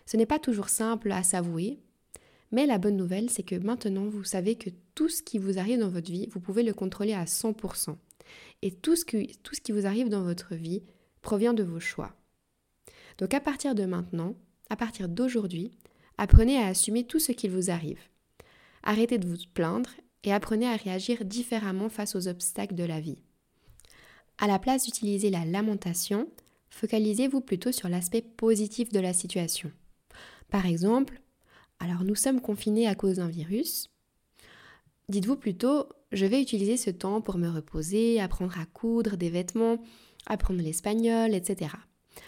Ce 0.06 0.18
n'est 0.18 0.26
pas 0.26 0.40
toujours 0.40 0.70
simple 0.70 1.12
à 1.12 1.24
s'avouer, 1.24 1.80
mais 2.52 2.66
la 2.66 2.78
bonne 2.78 2.98
nouvelle, 2.98 3.30
c'est 3.30 3.44
que 3.44 3.56
maintenant, 3.56 4.08
vous 4.08 4.24
savez 4.24 4.56
que 4.56 4.70
tout 4.96 5.10
ce 5.10 5.22
qui 5.22 5.38
vous 5.38 5.60
arrive 5.60 5.80
dans 5.80 5.90
votre 5.90 6.12
vie, 6.12 6.28
vous 6.32 6.40
pouvez 6.40 6.64
le 6.64 6.74
contrôler 6.74 7.14
à 7.14 7.26
100%. 7.26 7.96
Et 8.62 8.72
tout 8.72 8.96
ce, 8.96 9.04
tout 9.44 9.56
ce 9.56 9.62
qui 9.62 9.72
vous 9.72 9.86
arrive 9.86 10.10
dans 10.10 10.24
votre 10.24 10.56
vie 10.56 10.84
provient 11.22 11.54
de 11.54 11.64
vos 11.64 11.80
choix. 11.80 12.16
Donc 13.18 13.34
à 13.34 13.40
partir 13.40 13.76
de 13.76 13.86
maintenant, 13.86 14.36
à 14.70 14.76
partir 14.76 15.10
d'aujourd'hui, 15.10 15.72
Apprenez 16.22 16.58
à 16.58 16.68
assumer 16.68 17.06
tout 17.06 17.20
ce 17.20 17.32
qui 17.32 17.48
vous 17.48 17.72
arrive. 17.72 18.02
Arrêtez 18.84 19.18
de 19.20 19.26
vous 19.26 19.38
plaindre 19.54 19.90
et 20.26 20.34
apprenez 20.34 20.68
à 20.68 20.76
réagir 20.76 21.24
différemment 21.24 21.88
face 21.88 22.14
aux 22.14 22.28
obstacles 22.28 22.76
de 22.76 22.84
la 22.84 23.00
vie. 23.00 23.20
À 24.38 24.46
la 24.46 24.60
place 24.60 24.84
d'utiliser 24.84 25.30
la 25.30 25.46
lamentation, 25.46 26.28
focalisez-vous 26.72 27.40
plutôt 27.40 27.72
sur 27.72 27.88
l'aspect 27.88 28.22
positif 28.22 28.90
de 28.90 29.00
la 29.00 29.14
situation. 29.14 29.72
Par 30.50 30.66
exemple, 30.66 31.22
alors 31.80 32.04
nous 32.04 32.16
sommes 32.16 32.42
confinés 32.42 32.88
à 32.88 32.96
cause 32.96 33.18
d'un 33.18 33.28
virus. 33.28 33.90
Dites-vous 35.10 35.38
plutôt, 35.38 35.88
je 36.12 36.26
vais 36.26 36.42
utiliser 36.42 36.78
ce 36.78 36.90
temps 36.90 37.22
pour 37.22 37.38
me 37.38 37.50
reposer, 37.50 38.20
apprendre 38.20 38.60
à 38.60 38.66
coudre 38.66 39.18
des 39.18 39.30
vêtements, 39.30 39.80
apprendre 40.28 40.62
l'espagnol, 40.62 41.34
etc. 41.34 41.72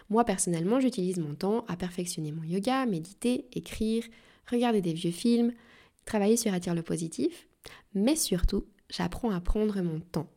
Moi 0.10 0.24
personnellement, 0.24 0.80
j'utilise 0.80 1.18
mon 1.18 1.36
temps 1.36 1.66
à 1.68 1.76
perfectionner 1.76 2.32
mon 2.32 2.44
yoga, 2.44 2.86
méditer, 2.86 3.48
écrire, 3.54 4.04
regarder 4.50 4.82
des 4.82 4.94
vieux 4.94 5.12
films, 5.12 5.54
travailler 6.06 6.38
sur 6.38 6.54
Attire 6.54 6.76
le 6.76 6.82
positif, 6.82 7.48
mais 7.94 8.16
surtout, 8.16 8.66
j'apprends 8.90 9.32
à 9.32 9.40
prendre 9.42 9.82
mon 9.82 10.00
temps. 10.00 10.28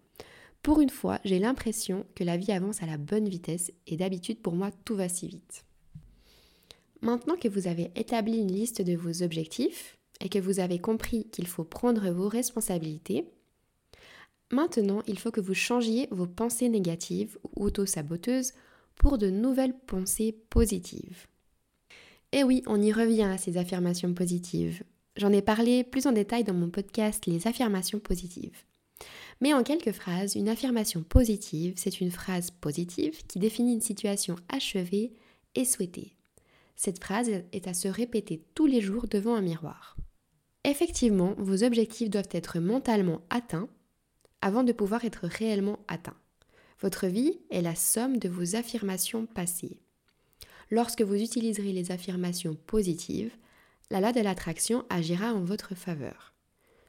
Pour 0.62 0.80
une 0.80 0.90
fois, 0.90 1.18
j'ai 1.24 1.38
l'impression 1.38 2.06
que 2.14 2.24
la 2.24 2.36
vie 2.36 2.52
avance 2.52 2.82
à 2.82 2.86
la 2.86 2.96
bonne 2.96 3.28
vitesse 3.28 3.70
et 3.86 3.96
d'habitude 3.96 4.40
pour 4.40 4.54
moi 4.54 4.70
tout 4.84 4.96
va 4.96 5.08
si 5.08 5.28
vite. 5.28 5.64
Maintenant 7.04 7.36
que 7.36 7.48
vous 7.48 7.68
avez 7.68 7.90
établi 7.96 8.38
une 8.38 8.50
liste 8.50 8.80
de 8.80 8.96
vos 8.96 9.22
objectifs 9.22 9.98
et 10.22 10.30
que 10.30 10.38
vous 10.38 10.58
avez 10.58 10.78
compris 10.78 11.28
qu'il 11.28 11.46
faut 11.46 11.62
prendre 11.62 12.08
vos 12.10 12.28
responsabilités, 12.28 13.26
maintenant 14.50 15.02
il 15.06 15.18
faut 15.18 15.30
que 15.30 15.42
vous 15.42 15.52
changiez 15.52 16.08
vos 16.10 16.26
pensées 16.26 16.70
négatives 16.70 17.36
ou 17.42 17.66
auto-saboteuses 17.66 18.54
pour 18.96 19.18
de 19.18 19.28
nouvelles 19.28 19.76
pensées 19.86 20.34
positives. 20.48 21.26
Et 22.32 22.42
oui, 22.42 22.62
on 22.66 22.80
y 22.80 22.90
revient 22.90 23.24
à 23.24 23.36
ces 23.36 23.58
affirmations 23.58 24.14
positives. 24.14 24.82
J'en 25.16 25.30
ai 25.30 25.42
parlé 25.42 25.84
plus 25.84 26.06
en 26.06 26.12
détail 26.12 26.42
dans 26.42 26.54
mon 26.54 26.70
podcast 26.70 27.26
Les 27.26 27.46
affirmations 27.46 28.00
positives. 28.00 28.64
Mais 29.42 29.52
en 29.52 29.62
quelques 29.62 29.92
phrases, 29.92 30.36
une 30.36 30.48
affirmation 30.48 31.02
positive, 31.02 31.74
c'est 31.76 32.00
une 32.00 32.10
phrase 32.10 32.50
positive 32.50 33.26
qui 33.26 33.38
définit 33.38 33.74
une 33.74 33.82
situation 33.82 34.36
achevée 34.48 35.12
et 35.54 35.66
souhaitée. 35.66 36.13
Cette 36.76 37.02
phrase 37.02 37.28
est 37.28 37.66
à 37.66 37.74
se 37.74 37.88
répéter 37.88 38.44
tous 38.54 38.66
les 38.66 38.80
jours 38.80 39.06
devant 39.06 39.34
un 39.34 39.42
miroir. 39.42 39.96
Effectivement, 40.64 41.34
vos 41.38 41.62
objectifs 41.62 42.10
doivent 42.10 42.28
être 42.32 42.58
mentalement 42.58 43.20
atteints 43.30 43.68
avant 44.40 44.64
de 44.64 44.72
pouvoir 44.72 45.04
être 45.04 45.26
réellement 45.26 45.78
atteints. 45.88 46.18
Votre 46.80 47.06
vie 47.06 47.38
est 47.50 47.62
la 47.62 47.74
somme 47.74 48.18
de 48.18 48.28
vos 48.28 48.56
affirmations 48.56 49.26
passées. 49.26 49.80
Lorsque 50.70 51.02
vous 51.02 51.14
utiliserez 51.14 51.72
les 51.72 51.92
affirmations 51.92 52.54
positives, 52.66 53.32
la 53.90 54.00
loi 54.00 54.12
de 54.12 54.20
l'attraction 54.20 54.84
agira 54.88 55.32
en 55.32 55.44
votre 55.44 55.74
faveur. 55.74 56.34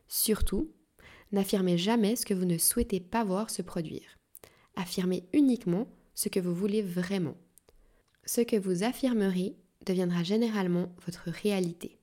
Surtout, 0.07 0.71
n'affirmez 1.31 1.77
jamais 1.77 2.15
ce 2.15 2.25
que 2.25 2.33
vous 2.33 2.45
ne 2.45 2.57
souhaitez 2.57 2.99
pas 2.99 3.23
voir 3.23 3.49
se 3.49 3.61
produire. 3.61 4.17
Affirmez 4.75 5.27
uniquement 5.33 5.87
ce 6.13 6.29
que 6.29 6.39
vous 6.39 6.53
voulez 6.55 6.81
vraiment. 6.81 7.35
Ce 8.25 8.41
que 8.41 8.55
vous 8.55 8.83
affirmerez 8.83 9.55
deviendra 9.85 10.23
généralement 10.23 10.89
votre 11.05 11.29
réalité. 11.29 11.97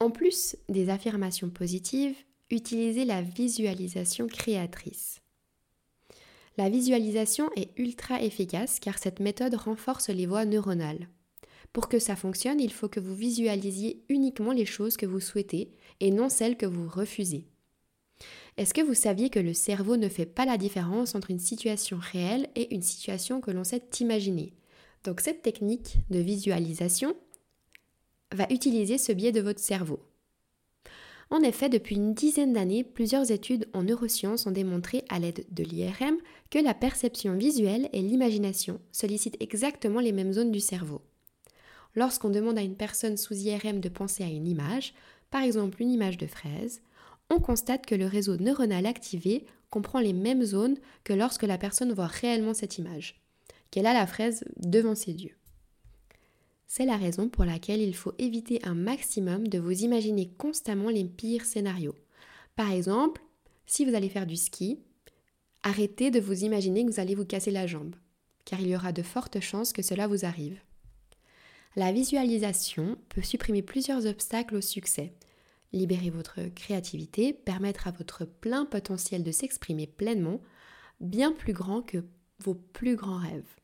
En 0.00 0.10
plus 0.10 0.56
des 0.68 0.90
affirmations 0.90 1.50
positives, 1.50 2.16
utilisez 2.50 3.04
la 3.04 3.22
visualisation 3.22 4.26
créatrice. 4.26 5.20
La 6.56 6.68
visualisation 6.68 7.50
est 7.56 7.70
ultra 7.78 8.22
efficace 8.22 8.80
car 8.80 8.98
cette 8.98 9.20
méthode 9.20 9.54
renforce 9.54 10.08
les 10.08 10.26
voies 10.26 10.44
neuronales. 10.44 11.08
Pour 11.72 11.88
que 11.88 11.98
ça 11.98 12.16
fonctionne, 12.16 12.60
il 12.60 12.72
faut 12.72 12.88
que 12.88 13.00
vous 13.00 13.14
visualisiez 13.14 14.02
uniquement 14.08 14.52
les 14.52 14.64
choses 14.64 14.96
que 14.96 15.06
vous 15.06 15.20
souhaitez 15.20 15.70
et 16.00 16.10
non 16.10 16.28
celles 16.28 16.56
que 16.56 16.66
vous 16.66 16.88
refusez. 16.88 17.46
Est-ce 18.56 18.74
que 18.74 18.80
vous 18.80 18.94
saviez 18.94 19.30
que 19.30 19.38
le 19.38 19.54
cerveau 19.54 19.96
ne 19.96 20.08
fait 20.08 20.26
pas 20.26 20.44
la 20.44 20.58
différence 20.58 21.14
entre 21.14 21.30
une 21.30 21.38
situation 21.38 21.98
réelle 22.00 22.48
et 22.56 22.74
une 22.74 22.82
situation 22.82 23.40
que 23.40 23.52
l'on 23.52 23.62
sait 23.62 23.84
imaginer? 24.00 24.52
Donc 25.04 25.20
cette 25.20 25.42
technique 25.42 25.98
de 26.10 26.18
visualisation 26.18 27.14
va 28.32 28.46
utiliser 28.50 28.98
ce 28.98 29.12
biais 29.12 29.32
de 29.32 29.40
votre 29.40 29.60
cerveau. 29.60 30.00
En 31.30 31.42
effet, 31.42 31.68
depuis 31.68 31.96
une 31.96 32.14
dizaine 32.14 32.54
d'années, 32.54 32.84
plusieurs 32.84 33.30
études 33.30 33.68
en 33.74 33.82
neurosciences 33.82 34.46
ont 34.46 34.50
démontré 34.50 35.04
à 35.10 35.18
l'aide 35.18 35.44
de 35.50 35.62
l'IRM 35.62 36.16
que 36.50 36.58
la 36.58 36.72
perception 36.72 37.36
visuelle 37.36 37.90
et 37.92 38.00
l'imagination 38.00 38.80
sollicitent 38.92 39.36
exactement 39.40 40.00
les 40.00 40.12
mêmes 40.12 40.32
zones 40.32 40.52
du 40.52 40.60
cerveau. 40.60 41.02
Lorsqu'on 41.94 42.30
demande 42.30 42.58
à 42.58 42.62
une 42.62 42.76
personne 42.76 43.18
sous 43.18 43.34
IRM 43.34 43.80
de 43.80 43.90
penser 43.90 44.24
à 44.24 44.28
une 44.28 44.46
image, 44.46 44.94
par 45.30 45.42
exemple 45.42 45.82
une 45.82 45.90
image 45.90 46.16
de 46.16 46.26
fraise, 46.26 46.80
on 47.28 47.40
constate 47.40 47.84
que 47.84 47.94
le 47.94 48.06
réseau 48.06 48.38
neuronal 48.38 48.86
activé 48.86 49.44
comprend 49.68 50.00
les 50.00 50.14
mêmes 50.14 50.44
zones 50.44 50.78
que 51.04 51.12
lorsque 51.12 51.42
la 51.42 51.58
personne 51.58 51.92
voit 51.92 52.06
réellement 52.06 52.54
cette 52.54 52.78
image, 52.78 53.20
qu'elle 53.70 53.86
a 53.86 53.92
la 53.92 54.06
fraise 54.06 54.44
devant 54.56 54.94
ses 54.94 55.12
yeux. 55.12 55.36
C'est 56.66 56.84
la 56.84 56.96
raison 56.96 57.28
pour 57.28 57.44
laquelle 57.44 57.80
il 57.80 57.94
faut 57.94 58.12
éviter 58.18 58.60
un 58.62 58.74
maximum 58.74 59.48
de 59.48 59.58
vous 59.58 59.84
imaginer 59.84 60.28
constamment 60.36 60.90
les 60.90 61.04
pires 61.04 61.46
scénarios. 61.46 61.94
Par 62.56 62.70
exemple, 62.70 63.22
si 63.66 63.84
vous 63.84 63.94
allez 63.94 64.10
faire 64.10 64.26
du 64.26 64.36
ski, 64.36 64.78
arrêtez 65.62 66.10
de 66.10 66.20
vous 66.20 66.44
imaginer 66.44 66.84
que 66.84 66.90
vous 66.90 67.00
allez 67.00 67.14
vous 67.14 67.24
casser 67.24 67.50
la 67.50 67.66
jambe, 67.66 67.96
car 68.44 68.60
il 68.60 68.68
y 68.68 68.76
aura 68.76 68.92
de 68.92 69.02
fortes 69.02 69.40
chances 69.40 69.72
que 69.72 69.82
cela 69.82 70.06
vous 70.06 70.26
arrive. 70.26 70.60
La 71.74 71.92
visualisation 71.92 72.98
peut 73.08 73.22
supprimer 73.22 73.62
plusieurs 73.62 74.06
obstacles 74.06 74.56
au 74.56 74.60
succès, 74.60 75.14
libérer 75.72 76.10
votre 76.10 76.40
créativité, 76.54 77.32
permettre 77.32 77.88
à 77.88 77.92
votre 77.92 78.24
plein 78.24 78.64
potentiel 78.64 79.22
de 79.22 79.32
s'exprimer 79.32 79.86
pleinement, 79.86 80.40
bien 81.00 81.32
plus 81.32 81.52
grand 81.52 81.82
que 81.82 82.04
vos 82.40 82.54
plus 82.54 82.96
grands 82.96 83.18
rêves. 83.18 83.56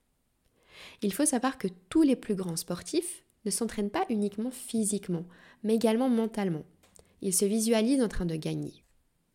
Il 1.02 1.12
faut 1.12 1.26
savoir 1.26 1.58
que 1.58 1.68
tous 1.88 2.02
les 2.02 2.16
plus 2.16 2.34
grands 2.34 2.56
sportifs 2.56 3.24
ne 3.44 3.50
s'entraînent 3.50 3.90
pas 3.90 4.06
uniquement 4.08 4.50
physiquement, 4.50 5.26
mais 5.62 5.74
également 5.74 6.08
mentalement. 6.08 6.64
Ils 7.22 7.34
se 7.34 7.44
visualisent 7.44 8.02
en 8.02 8.08
train 8.08 8.26
de 8.26 8.36
gagner. 8.36 8.84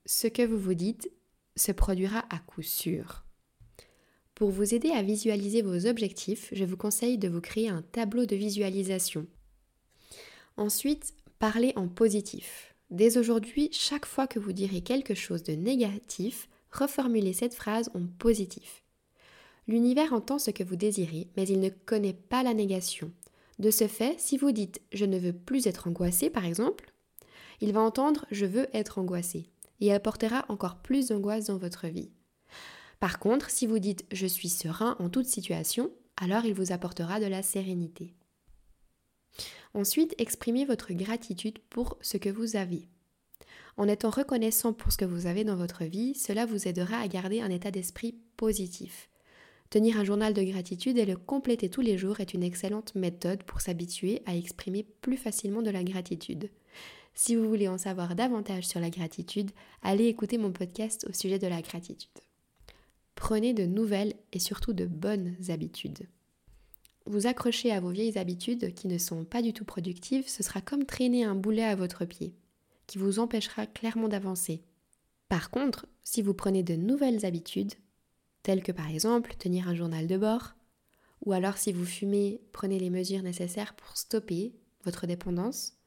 Ce 0.06 0.28
que 0.28 0.42
vous 0.42 0.58
vous 0.58 0.74
dites 0.74 1.12
se 1.56 1.72
produira 1.72 2.26
à 2.30 2.40
coup 2.40 2.62
sûr. 2.62 3.26
Pour 4.36 4.52
vous 4.52 4.74
aider 4.74 4.92
à 4.92 5.04
visualiser 5.04 5.62
vos 5.62 5.86
objectifs, 5.86 6.50
je 6.54 6.64
vous 6.64 6.78
conseille 6.78 7.18
de 7.18 7.28
vous 7.28 7.42
créer 7.42 7.70
un 7.70 7.82
tableau 7.82 8.26
de 8.26 8.36
visualisation. 8.36 9.28
Ensuite, 10.56 11.14
parlez 11.40 11.74
en 11.76 11.88
positif. 11.88 12.74
Dès 12.90 13.18
aujourd'hui, 13.18 13.70
chaque 13.72 14.06
fois 14.06 14.28
que 14.28 14.40
vous 14.40 14.54
direz 14.54 14.82
quelque 14.82 15.14
chose 15.14 15.44
de 15.44 15.54
négatif, 15.54 16.50
reformulez 16.72 17.34
cette 17.34 17.54
phrase 17.54 17.92
en 17.94 18.08
positif. 18.18 18.84
L'univers 19.70 20.14
entend 20.14 20.40
ce 20.40 20.50
que 20.50 20.64
vous 20.64 20.76
désirez, 20.76 21.28
mais 21.38 21.48
il 21.48 21.60
ne 21.60 21.70
connaît 21.70 22.16
pas 22.16 22.42
la 22.42 22.56
négation. 22.56 23.12
De 23.60 23.70
ce 23.70 23.88
fait, 23.88 24.20
si 24.20 24.36
vous 24.36 24.52
dites 24.52 24.82
je 24.92 25.06
ne 25.06 25.20
veux 25.20 25.32
plus 25.32 25.68
être 25.68 25.88
angoissé, 25.88 26.32
par 26.32 26.44
exemple, 26.44 26.92
il 27.62 27.72
va 27.72 27.80
entendre 27.80 28.26
je 28.32 28.48
veux 28.48 28.68
être 28.76 28.98
angoissé 28.98 29.52
et 29.80 29.94
apportera 29.94 30.44
encore 30.50 30.78
plus 30.78 31.10
d'angoisse 31.10 31.46
dans 31.46 31.60
votre 31.60 31.86
vie. 31.86 32.10
Par 33.00 33.20
contre, 33.20 33.52
si 33.52 33.68
vous 33.68 33.78
dites 33.78 34.08
je 34.12 34.26
suis 34.26 34.50
serein 34.50 34.96
en 34.98 35.08
toute 35.08 35.28
situation, 35.28 35.92
alors 36.18 36.46
il 36.46 36.56
vous 36.56 36.72
apportera 36.72 37.20
de 37.20 37.28
la 37.28 37.44
sérénité. 37.44 38.16
Ensuite, 39.76 40.16
exprimez 40.18 40.66
votre 40.66 40.94
gratitude 40.94 41.60
pour 41.70 42.00
ce 42.02 42.18
que 42.18 42.30
vous 42.30 42.56
avez. 42.56 42.88
En 43.78 43.88
étant 43.88 44.10
reconnaissant 44.10 44.74
pour 44.74 44.92
ce 44.92 44.98
que 44.98 45.06
vous 45.06 45.28
avez 45.28 45.44
dans 45.44 45.56
votre 45.56 45.84
vie, 45.84 46.16
cela 46.16 46.48
vous 46.48 46.68
aidera 46.68 46.98
à 46.98 47.08
garder 47.08 47.42
un 47.42 47.52
état 47.52 47.70
d'esprit 47.70 48.18
positif. 48.36 49.10
Tenir 49.70 50.00
un 50.00 50.04
journal 50.04 50.34
de 50.34 50.42
gratitude 50.42 50.98
et 50.98 51.06
le 51.06 51.16
compléter 51.16 51.70
tous 51.70 51.82
les 51.82 51.96
jours 51.96 52.20
est 52.20 52.34
une 52.34 52.42
excellente 52.42 52.96
méthode 52.96 53.44
pour 53.44 53.62
s'habituer 53.62 54.24
à 54.26 54.36
exprimer 54.36 54.84
plus 55.02 55.18
facilement 55.18 55.62
de 55.62 55.70
la 55.70 55.84
gratitude. 55.84 56.50
Si 57.14 57.36
vous 57.36 57.48
voulez 57.48 57.68
en 57.68 57.78
savoir 57.78 58.16
davantage 58.16 58.66
sur 58.68 58.80
la 58.80 58.90
gratitude, 58.90 59.52
allez 59.84 60.08
écouter 60.08 60.40
mon 60.40 60.52
podcast 60.52 61.06
au 61.08 61.14
sujet 61.14 61.38
de 61.38 61.46
la 61.46 61.62
gratitude. 61.62 62.10
Prenez 63.14 63.54
de 63.54 63.66
nouvelles 63.66 64.16
et 64.34 64.40
surtout 64.40 64.74
de 64.74 64.86
bonnes 64.86 65.36
habitudes. 65.50 66.08
Vous 67.06 67.28
accrocher 67.28 67.72
à 67.72 67.80
vos 67.80 67.92
vieilles 67.92 68.18
habitudes 68.18 68.74
qui 68.74 68.88
ne 68.88 68.98
sont 68.98 69.24
pas 69.24 69.44
du 69.44 69.54
tout 69.54 69.66
productives, 69.66 70.28
ce 70.28 70.42
sera 70.42 70.62
comme 70.62 70.86
traîner 70.86 71.24
un 71.24 71.36
boulet 71.36 71.64
à 71.64 71.76
votre 71.76 72.06
pied, 72.06 72.34
qui 72.88 72.98
vous 72.98 73.20
empêchera 73.20 73.68
clairement 73.68 74.08
d'avancer. 74.08 74.64
Par 75.28 75.52
contre, 75.52 75.86
si 76.04 76.24
vous 76.24 76.34
prenez 76.34 76.64
de 76.64 76.76
nouvelles 76.76 77.24
habitudes, 77.24 77.74
telles 78.44 78.64
que 78.64 78.72
par 78.72 78.90
exemple 78.90 79.36
tenir 79.38 79.68
un 79.68 79.76
journal 79.76 80.08
de 80.08 80.18
bord, 80.18 80.56
ou 81.26 81.34
alors 81.34 81.58
si 81.58 81.74
vous 81.74 81.86
fumez, 81.86 82.42
prenez 82.52 82.80
les 82.80 82.90
mesures 82.90 83.24
nécessaires 83.24 83.76
pour 83.76 83.98
stopper 83.98 84.54
votre 84.86 85.08
dépendance, 85.08 85.80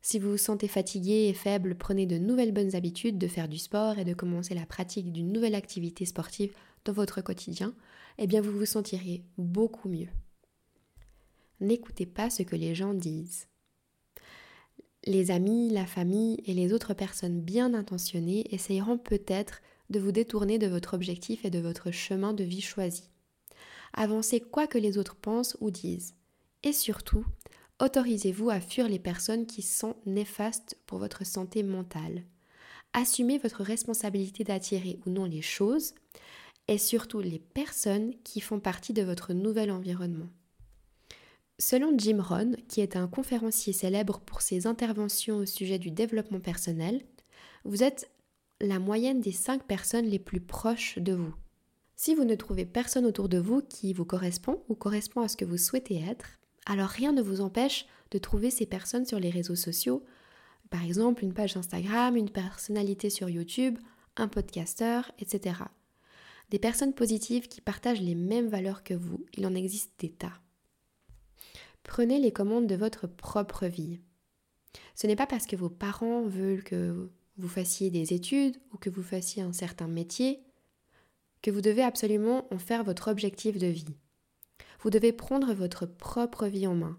si 0.00 0.18
vous 0.18 0.30
vous 0.30 0.38
sentez 0.38 0.68
fatigué 0.68 1.28
et 1.28 1.34
faible, 1.34 1.74
prenez 1.74 2.06
de 2.06 2.18
nouvelles 2.18 2.52
bonnes 2.52 2.74
habitudes 2.76 3.18
de 3.18 3.26
faire 3.26 3.48
du 3.48 3.58
sport 3.58 3.98
et 3.98 4.04
de 4.04 4.14
commencer 4.14 4.54
la 4.54 4.66
pratique 4.66 5.12
d'une 5.12 5.32
nouvelle 5.32 5.54
activité 5.54 6.04
sportive 6.04 6.54
dans 6.84 6.92
votre 6.92 7.20
quotidien, 7.20 7.74
eh 8.18 8.26
bien 8.26 8.40
vous 8.40 8.52
vous 8.52 8.66
sentirez 8.66 9.24
beaucoup 9.36 9.88
mieux. 9.88 10.08
N'écoutez 11.60 12.06
pas 12.06 12.30
ce 12.30 12.42
que 12.42 12.56
les 12.56 12.74
gens 12.74 12.94
disent. 12.94 13.48
Les 15.04 15.30
amis, 15.30 15.70
la 15.70 15.86
famille 15.86 16.40
et 16.44 16.54
les 16.54 16.72
autres 16.72 16.94
personnes 16.94 17.40
bien 17.40 17.74
intentionnées 17.74 18.52
essayeront 18.54 18.98
peut-être 18.98 19.60
de 19.90 20.00
vous 20.00 20.12
détourner 20.12 20.58
de 20.58 20.66
votre 20.66 20.94
objectif 20.94 21.44
et 21.44 21.50
de 21.50 21.58
votre 21.58 21.90
chemin 21.90 22.32
de 22.32 22.44
vie 22.44 22.60
choisi. 22.60 23.10
Avancez 23.92 24.40
quoi 24.40 24.66
que 24.66 24.78
les 24.78 24.98
autres 24.98 25.16
pensent 25.16 25.56
ou 25.60 25.70
disent. 25.70 26.14
Et 26.62 26.72
surtout, 26.72 27.24
autorisez-vous 27.80 28.50
à 28.50 28.60
fuir 28.60 28.88
les 28.88 28.98
personnes 28.98 29.46
qui 29.46 29.62
sont 29.62 29.96
néfastes 30.06 30.76
pour 30.86 30.98
votre 30.98 31.24
santé 31.24 31.62
mentale. 31.62 32.24
Assumez 32.92 33.38
votre 33.38 33.62
responsabilité 33.62 34.44
d'attirer 34.44 34.98
ou 35.06 35.10
non 35.10 35.24
les 35.24 35.42
choses 35.42 35.94
et 36.68 36.78
surtout 36.78 37.20
les 37.20 37.38
personnes 37.38 38.12
qui 38.24 38.40
font 38.40 38.60
partie 38.60 38.92
de 38.92 39.02
votre 39.02 39.32
nouvel 39.32 39.70
environnement. 39.70 40.28
Selon 41.58 41.96
Jim 41.98 42.22
Rohn, 42.22 42.56
qui 42.68 42.80
est 42.80 42.94
un 42.94 43.08
conférencier 43.08 43.72
célèbre 43.72 44.20
pour 44.20 44.42
ses 44.42 44.66
interventions 44.66 45.38
au 45.38 45.46
sujet 45.46 45.78
du 45.78 45.90
développement 45.90 46.40
personnel, 46.40 47.02
vous 47.64 47.82
êtes 47.82 48.10
la 48.60 48.78
moyenne 48.78 49.20
des 49.20 49.32
cinq 49.32 49.64
personnes 49.64 50.06
les 50.06 50.18
plus 50.18 50.40
proches 50.40 50.98
de 50.98 51.12
vous. 51.12 51.34
Si 51.94 52.14
vous 52.14 52.24
ne 52.24 52.34
trouvez 52.34 52.64
personne 52.64 53.06
autour 53.06 53.28
de 53.28 53.38
vous 53.38 53.62
qui 53.62 53.92
vous 53.92 54.04
correspond 54.04 54.62
ou 54.68 54.74
correspond 54.74 55.20
à 55.20 55.28
ce 55.28 55.36
que 55.36 55.44
vous 55.44 55.58
souhaitez 55.58 56.00
être, 56.00 56.38
alors 56.66 56.88
rien 56.88 57.12
ne 57.12 57.22
vous 57.22 57.40
empêche 57.40 57.86
de 58.10 58.18
trouver 58.18 58.50
ces 58.50 58.66
personnes 58.66 59.06
sur 59.06 59.20
les 59.20 59.30
réseaux 59.30 59.56
sociaux, 59.56 60.04
par 60.70 60.84
exemple 60.84 61.24
une 61.24 61.34
page 61.34 61.56
Instagram, 61.56 62.16
une 62.16 62.30
personnalité 62.30 63.10
sur 63.10 63.28
YouTube, 63.28 63.78
un 64.16 64.28
podcasteur, 64.28 65.10
etc. 65.18 65.56
Des 66.50 66.58
personnes 66.58 66.94
positives 66.94 67.48
qui 67.48 67.60
partagent 67.60 68.00
les 68.00 68.14
mêmes 68.14 68.48
valeurs 68.48 68.82
que 68.82 68.94
vous, 68.94 69.24
il 69.36 69.46
en 69.46 69.54
existe 69.54 69.92
des 69.98 70.10
tas. 70.10 70.40
Prenez 71.82 72.18
les 72.18 72.32
commandes 72.32 72.66
de 72.66 72.74
votre 72.74 73.06
propre 73.06 73.66
vie. 73.66 74.00
Ce 74.94 75.06
n'est 75.06 75.16
pas 75.16 75.26
parce 75.26 75.46
que 75.46 75.56
vos 75.56 75.70
parents 75.70 76.22
veulent 76.22 76.64
que 76.64 77.10
vous 77.38 77.48
fassiez 77.48 77.90
des 77.90 78.12
études 78.12 78.56
ou 78.72 78.78
que 78.78 78.90
vous 78.90 79.02
fassiez 79.02 79.42
un 79.42 79.52
certain 79.52 79.88
métier 79.88 80.40
que 81.40 81.50
vous 81.50 81.60
devez 81.60 81.82
absolument 81.82 82.52
en 82.52 82.58
faire 82.58 82.84
votre 82.84 83.08
objectif 83.08 83.58
de 83.58 83.68
vie. 83.68 83.96
Vous 84.80 84.90
devez 84.90 85.12
prendre 85.12 85.54
votre 85.54 85.86
propre 85.86 86.46
vie 86.46 86.66
en 86.66 86.74
main. 86.74 86.98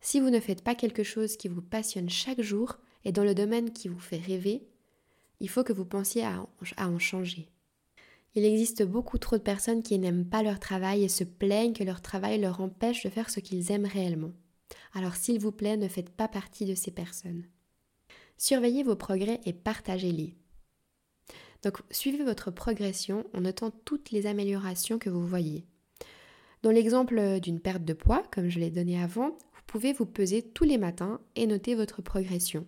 Si 0.00 0.20
vous 0.20 0.30
ne 0.30 0.40
faites 0.40 0.62
pas 0.62 0.74
quelque 0.74 1.02
chose 1.02 1.36
qui 1.36 1.48
vous 1.48 1.62
passionne 1.62 2.08
chaque 2.08 2.40
jour 2.40 2.78
et 3.04 3.12
dans 3.12 3.24
le 3.24 3.34
domaine 3.34 3.72
qui 3.72 3.88
vous 3.88 3.98
fait 3.98 4.18
rêver, 4.18 4.66
il 5.40 5.48
faut 5.48 5.64
que 5.64 5.72
vous 5.72 5.84
pensiez 5.84 6.24
à 6.24 6.88
en 6.88 6.98
changer. 6.98 7.48
Il 8.34 8.44
existe 8.44 8.82
beaucoup 8.82 9.18
trop 9.18 9.36
de 9.38 9.42
personnes 9.42 9.82
qui 9.82 9.98
n'aiment 9.98 10.28
pas 10.28 10.42
leur 10.42 10.60
travail 10.60 11.04
et 11.04 11.08
se 11.08 11.24
plaignent 11.24 11.72
que 11.72 11.84
leur 11.84 12.02
travail 12.02 12.38
leur 12.38 12.60
empêche 12.60 13.02
de 13.02 13.10
faire 13.10 13.30
ce 13.30 13.40
qu'ils 13.40 13.72
aiment 13.72 13.86
réellement. 13.86 14.32
Alors 14.92 15.16
s'il 15.16 15.38
vous 15.38 15.52
plaît, 15.52 15.76
ne 15.76 15.88
faites 15.88 16.10
pas 16.10 16.28
partie 16.28 16.66
de 16.66 16.74
ces 16.74 16.90
personnes. 16.90 17.44
Surveillez 18.38 18.82
vos 18.82 18.96
progrès 18.96 19.40
et 19.44 19.52
partagez-les. 19.52 20.34
Donc 21.62 21.78
suivez 21.90 22.22
votre 22.22 22.50
progression 22.50 23.24
en 23.34 23.40
notant 23.40 23.70
toutes 23.70 24.10
les 24.10 24.26
améliorations 24.26 24.98
que 24.98 25.10
vous 25.10 25.26
voyez. 25.26 25.66
Dans 26.62 26.70
l'exemple 26.70 27.40
d'une 27.40 27.60
perte 27.60 27.84
de 27.84 27.92
poids, 27.92 28.22
comme 28.32 28.48
je 28.48 28.58
l'ai 28.58 28.70
donné 28.70 29.00
avant, 29.00 29.30
vous 29.30 29.62
pouvez 29.66 29.92
vous 29.92 30.06
peser 30.06 30.42
tous 30.42 30.64
les 30.64 30.78
matins 30.78 31.20
et 31.34 31.46
noter 31.46 31.74
votre 31.74 32.02
progression. 32.02 32.66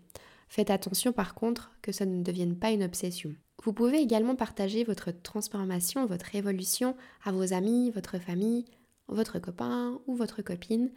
Faites 0.49 0.71
attention 0.71 1.13
par 1.13 1.35
contre 1.35 1.73
que 1.83 1.93
ça 1.93 2.07
ne 2.07 2.23
devienne 2.23 2.57
pas 2.57 2.71
une 2.71 2.83
obsession. 2.83 3.35
Vous 3.63 3.73
pouvez 3.73 3.99
également 3.99 4.37
partager 4.37 4.85
votre 4.85 5.11
transformation, 5.11 6.07
votre 6.07 6.35
évolution 6.35 6.97
à 7.25 7.33
vos 7.33 7.53
amis, 7.53 7.91
votre 7.91 8.19
famille, 8.19 8.65
votre 9.09 9.39
copain 9.39 10.01
ou 10.07 10.15
votre 10.15 10.43
copine. 10.43 10.91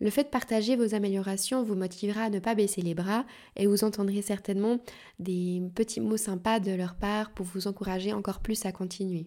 Le 0.00 0.10
fait 0.10 0.24
de 0.24 0.28
partager 0.28 0.76
vos 0.76 0.94
améliorations 0.94 1.62
vous 1.62 1.74
motivera 1.74 2.22
à 2.22 2.30
ne 2.30 2.38
pas 2.38 2.54
baisser 2.54 2.82
les 2.82 2.94
bras 2.94 3.26
et 3.56 3.66
vous 3.66 3.82
entendrez 3.82 4.22
certainement 4.22 4.78
des 5.18 5.62
petits 5.74 6.00
mots 6.00 6.16
sympas 6.16 6.60
de 6.60 6.72
leur 6.72 6.94
part 6.94 7.32
pour 7.32 7.46
vous 7.46 7.66
encourager 7.66 8.12
encore 8.12 8.40
plus 8.40 8.64
à 8.64 8.72
continuer. 8.72 9.26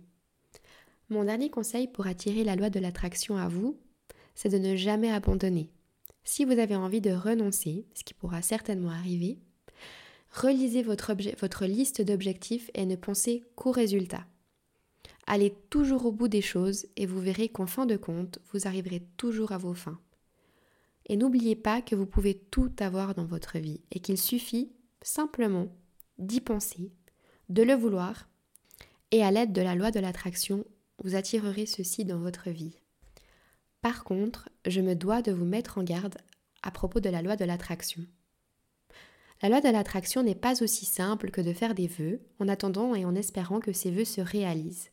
Mon 1.10 1.26
dernier 1.26 1.50
conseil 1.50 1.88
pour 1.88 2.08
attirer 2.08 2.44
la 2.46 2.56
loi 2.56 2.70
de 2.70 2.80
l'attraction 2.80 3.36
à 3.36 3.50
vous, 3.50 3.78
c'est 4.34 4.50
de 4.50 4.58
ne 4.58 4.78
jamais 4.78 5.12
abandonner. 5.12 5.70
Si 6.24 6.46
vous 6.46 6.58
avez 6.58 6.76
envie 6.76 7.02
de 7.02 7.12
renoncer, 7.12 7.86
ce 7.94 8.04
qui 8.04 8.14
pourra 8.14 8.42
certainement 8.42 8.92
arriver, 8.92 9.40
Relisez 10.32 10.82
votre, 10.82 11.14
votre 11.40 11.66
liste 11.66 12.02
d'objectifs 12.02 12.72
et 12.74 12.86
ne 12.86 12.96
pensez 12.96 13.44
qu'aux 13.56 13.72
résultats. 13.72 14.26
Allez 15.28 15.54
toujours 15.70 16.06
au 16.06 16.12
bout 16.12 16.30
des 16.30 16.42
choses 16.42 16.88
et 16.96 17.06
vous 17.06 17.20
verrez 17.20 17.50
qu'en 17.50 17.68
fin 17.68 17.86
de 17.86 17.98
compte, 17.98 18.40
vous 18.52 18.66
arriverez 18.66 19.04
toujours 19.18 19.52
à 19.52 19.58
vos 19.58 19.74
fins. 19.74 20.00
Et 21.08 21.18
n'oubliez 21.18 21.56
pas 21.56 21.82
que 21.82 21.96
vous 21.96 22.06
pouvez 22.06 22.36
tout 22.36 22.72
avoir 22.80 23.16
dans 23.16 23.26
votre 23.26 23.58
vie 23.58 23.82
et 23.92 24.00
qu'il 24.00 24.18
suffit 24.18 24.72
simplement 25.02 25.68
d'y 26.18 26.42
penser, 26.42 26.92
de 27.50 27.64
le 27.64 27.74
vouloir, 27.74 28.30
et 29.12 29.24
à 29.24 29.32
l'aide 29.32 29.52
de 29.52 29.62
la 29.62 29.76
loi 29.76 29.92
de 29.92 30.00
l'attraction, 30.00 30.66
vous 31.04 31.16
attirerez 31.16 31.66
ceci 31.66 32.06
dans 32.06 32.20
votre 32.20 32.50
vie. 32.50 32.78
Par 33.82 34.04
contre, 34.04 34.50
je 34.68 34.80
me 34.80 34.96
dois 34.96 35.22
de 35.22 35.32
vous 35.32 35.46
mettre 35.46 35.78
en 35.78 35.84
garde 35.84 36.18
à 36.62 36.72
propos 36.72 37.00
de 37.00 37.10
la 37.10 37.22
loi 37.22 37.36
de 37.36 37.46
l'attraction. 37.46 38.06
La 39.42 39.50
loi 39.50 39.60
de 39.60 39.70
l'attraction 39.70 40.22
n'est 40.22 40.36
pas 40.36 40.62
aussi 40.62 40.86
simple 40.86 41.32
que 41.32 41.42
de 41.42 41.52
faire 41.52 41.74
des 41.74 41.88
vœux 41.88 42.22
en 42.40 42.48
attendant 42.48 42.94
et 42.94 43.06
en 43.06 43.16
espérant 43.16 43.60
que 43.60 43.74
ces 43.74 43.90
vœux 43.90 44.06
se 44.06 44.22
réalisent. 44.22 44.92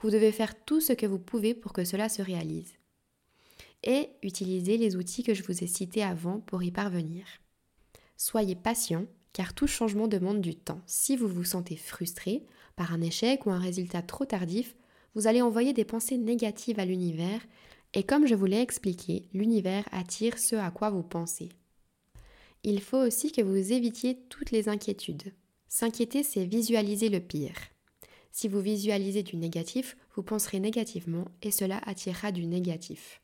Vous 0.00 0.10
devez 0.10 0.32
faire 0.32 0.64
tout 0.64 0.80
ce 0.80 0.92
que 0.92 1.06
vous 1.06 1.20
pouvez 1.20 1.54
pour 1.54 1.72
que 1.72 1.84
cela 1.84 2.08
se 2.08 2.20
réalise. 2.20 2.72
Et 3.84 4.08
utiliser 4.22 4.76
les 4.76 4.96
outils 4.96 5.22
que 5.22 5.34
je 5.34 5.42
vous 5.42 5.62
ai 5.62 5.66
cités 5.66 6.02
avant 6.02 6.40
pour 6.40 6.62
y 6.62 6.70
parvenir. 6.70 7.26
Soyez 8.16 8.54
patient 8.54 9.06
car 9.32 9.52
tout 9.52 9.66
changement 9.66 10.08
demande 10.08 10.40
du 10.40 10.54
temps. 10.54 10.80
Si 10.86 11.16
vous 11.16 11.28
vous 11.28 11.44
sentez 11.44 11.76
frustré 11.76 12.46
par 12.76 12.92
un 12.92 13.00
échec 13.00 13.46
ou 13.46 13.50
un 13.50 13.58
résultat 13.58 14.00
trop 14.00 14.24
tardif, 14.24 14.74
vous 15.14 15.26
allez 15.26 15.42
envoyer 15.42 15.72
des 15.72 15.84
pensées 15.84 16.18
négatives 16.18 16.78
à 16.78 16.84
l'univers 16.84 17.40
et 17.92 18.04
comme 18.04 18.26
je 18.26 18.34
vous 18.34 18.46
l'ai 18.46 18.60
expliqué, 18.60 19.26
l'univers 19.32 19.84
attire 19.92 20.38
ce 20.38 20.56
à 20.56 20.70
quoi 20.70 20.90
vous 20.90 21.02
pensez 21.02 21.50
il 22.64 22.80
faut 22.80 22.98
aussi 22.98 23.30
que 23.30 23.42
vous 23.42 23.72
évitiez 23.72 24.18
toutes 24.30 24.50
les 24.50 24.70
inquiétudes. 24.70 25.34
S'inquiéter, 25.68 26.22
c'est 26.22 26.46
visualiser 26.46 27.10
le 27.10 27.20
pire. 27.20 27.54
Si 28.32 28.48
vous 28.48 28.60
visualisez 28.60 29.22
du 29.22 29.36
négatif, 29.36 29.96
vous 30.16 30.22
penserez 30.22 30.60
négativement 30.60 31.26
et 31.42 31.50
cela 31.50 31.80
attirera 31.84 32.32
du 32.32 32.46
négatif. 32.46 33.20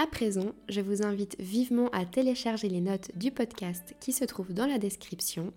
À 0.00 0.06
présent, 0.06 0.52
je 0.68 0.80
vous 0.80 1.02
invite 1.02 1.34
vivement 1.40 1.88
à 1.88 2.04
télécharger 2.04 2.68
les 2.68 2.80
notes 2.80 3.10
du 3.16 3.32
podcast 3.32 3.96
qui 3.98 4.12
se 4.12 4.24
trouvent 4.24 4.52
dans 4.52 4.66
la 4.66 4.78
description. 4.78 5.52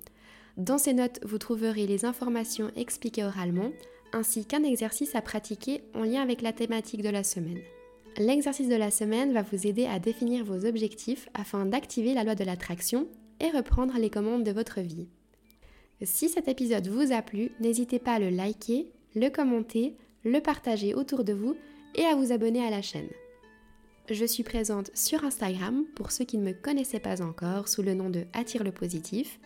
Dans 0.58 0.80
ces 0.80 0.94
notes, 0.94 1.20
vous 1.24 1.38
trouverez 1.38 1.86
les 1.86 2.06
informations 2.06 2.72
expliquées 2.76 3.24
oralement 3.24 3.72
ainsi 4.14 4.46
qu'un 4.46 4.64
exercice 4.64 5.14
à 5.14 5.22
pratiquer 5.22 5.84
en 5.94 6.02
lien 6.02 6.24
avec 6.24 6.42
la 6.42 6.54
thématique 6.54 7.04
de 7.04 7.10
la 7.10 7.24
semaine. 7.24 7.60
L'exercice 8.18 8.68
de 8.68 8.76
la 8.76 8.90
semaine 8.90 9.32
va 9.32 9.44
vous 9.44 9.68
aider 9.68 9.86
à 9.86 10.00
définir 10.00 10.44
vos 10.44 10.66
objectifs 10.66 11.30
afin 11.36 11.68
d'activer 11.68 12.16
la 12.16 12.24
loi 12.24 12.34
de 12.34 12.44
l'attraction 12.44 13.08
et 13.42 13.52
reprendre 13.52 13.94
les 14.00 14.10
commandes 14.10 14.44
de 14.44 14.52
votre 14.52 14.82
vie. 14.82 15.08
Si 16.02 16.30
cet 16.30 16.48
épisode 16.48 16.88
vous 16.88 17.14
a 17.14 17.22
plu, 17.22 17.52
n'hésitez 17.60 18.00
pas 18.00 18.14
à 18.14 18.20
le 18.20 18.32
liker, 18.32 18.88
le 19.14 19.30
commenter, 19.30 19.94
le 20.26 20.40
partager 20.40 20.96
autour 20.96 21.24
de 21.24 21.34
vous 21.34 21.56
et 21.94 22.06
à 22.06 22.16
vous 22.16 22.32
abonner 22.32 22.66
à 22.66 22.72
la 22.72 22.82
chaîne. 22.82 23.10
Je 24.10 24.26
suis 24.26 24.44
présente 24.44 24.92
sur 24.96 25.24
Instagram 25.24 25.86
pour 25.96 26.12
ceux 26.12 26.26
qui 26.26 26.38
ne 26.38 26.44
me 26.44 26.54
connaissaient 26.54 27.00
pas 27.00 27.22
encore 27.22 27.68
sous 27.68 27.82
le 27.82 27.94
nom 27.94 28.10
de 28.10 28.26
Attire 28.34 28.64
le 28.64 28.72
positif, 28.72 29.40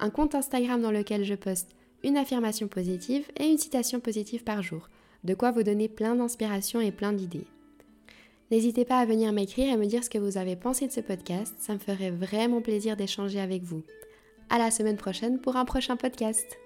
un 0.00 0.10
compte 0.10 0.34
Instagram 0.34 0.80
dans 0.80 0.90
lequel 0.90 1.24
je 1.24 1.34
poste 1.34 1.74
une 2.02 2.16
affirmation 2.16 2.68
positive 2.68 3.26
et 3.38 3.46
une 3.46 3.58
citation 3.58 4.00
positive 4.00 4.44
par 4.44 4.62
jour, 4.62 4.88
de 5.24 5.34
quoi 5.34 5.50
vous 5.50 5.62
donner 5.62 5.88
plein 5.88 6.14
d'inspiration 6.14 6.80
et 6.80 6.92
plein 6.92 7.12
d'idées. 7.12 7.46
N'hésitez 8.50 8.84
pas 8.84 8.98
à 8.98 9.04
venir 9.06 9.32
m'écrire 9.32 9.72
et 9.72 9.76
me 9.76 9.86
dire 9.86 10.02
ce 10.02 10.10
que 10.10 10.18
vous 10.18 10.38
avez 10.38 10.56
pensé 10.56 10.86
de 10.86 10.92
ce 10.92 11.00
podcast, 11.00 11.54
ça 11.58 11.74
me 11.74 11.78
ferait 11.78 12.10
vraiment 12.10 12.62
plaisir 12.62 12.96
d'échanger 12.96 13.40
avec 13.40 13.62
vous. 13.62 13.82
À 14.48 14.58
la 14.58 14.70
semaine 14.70 14.96
prochaine 14.96 15.38
pour 15.38 15.56
un 15.56 15.66
prochain 15.66 15.96
podcast. 15.96 16.58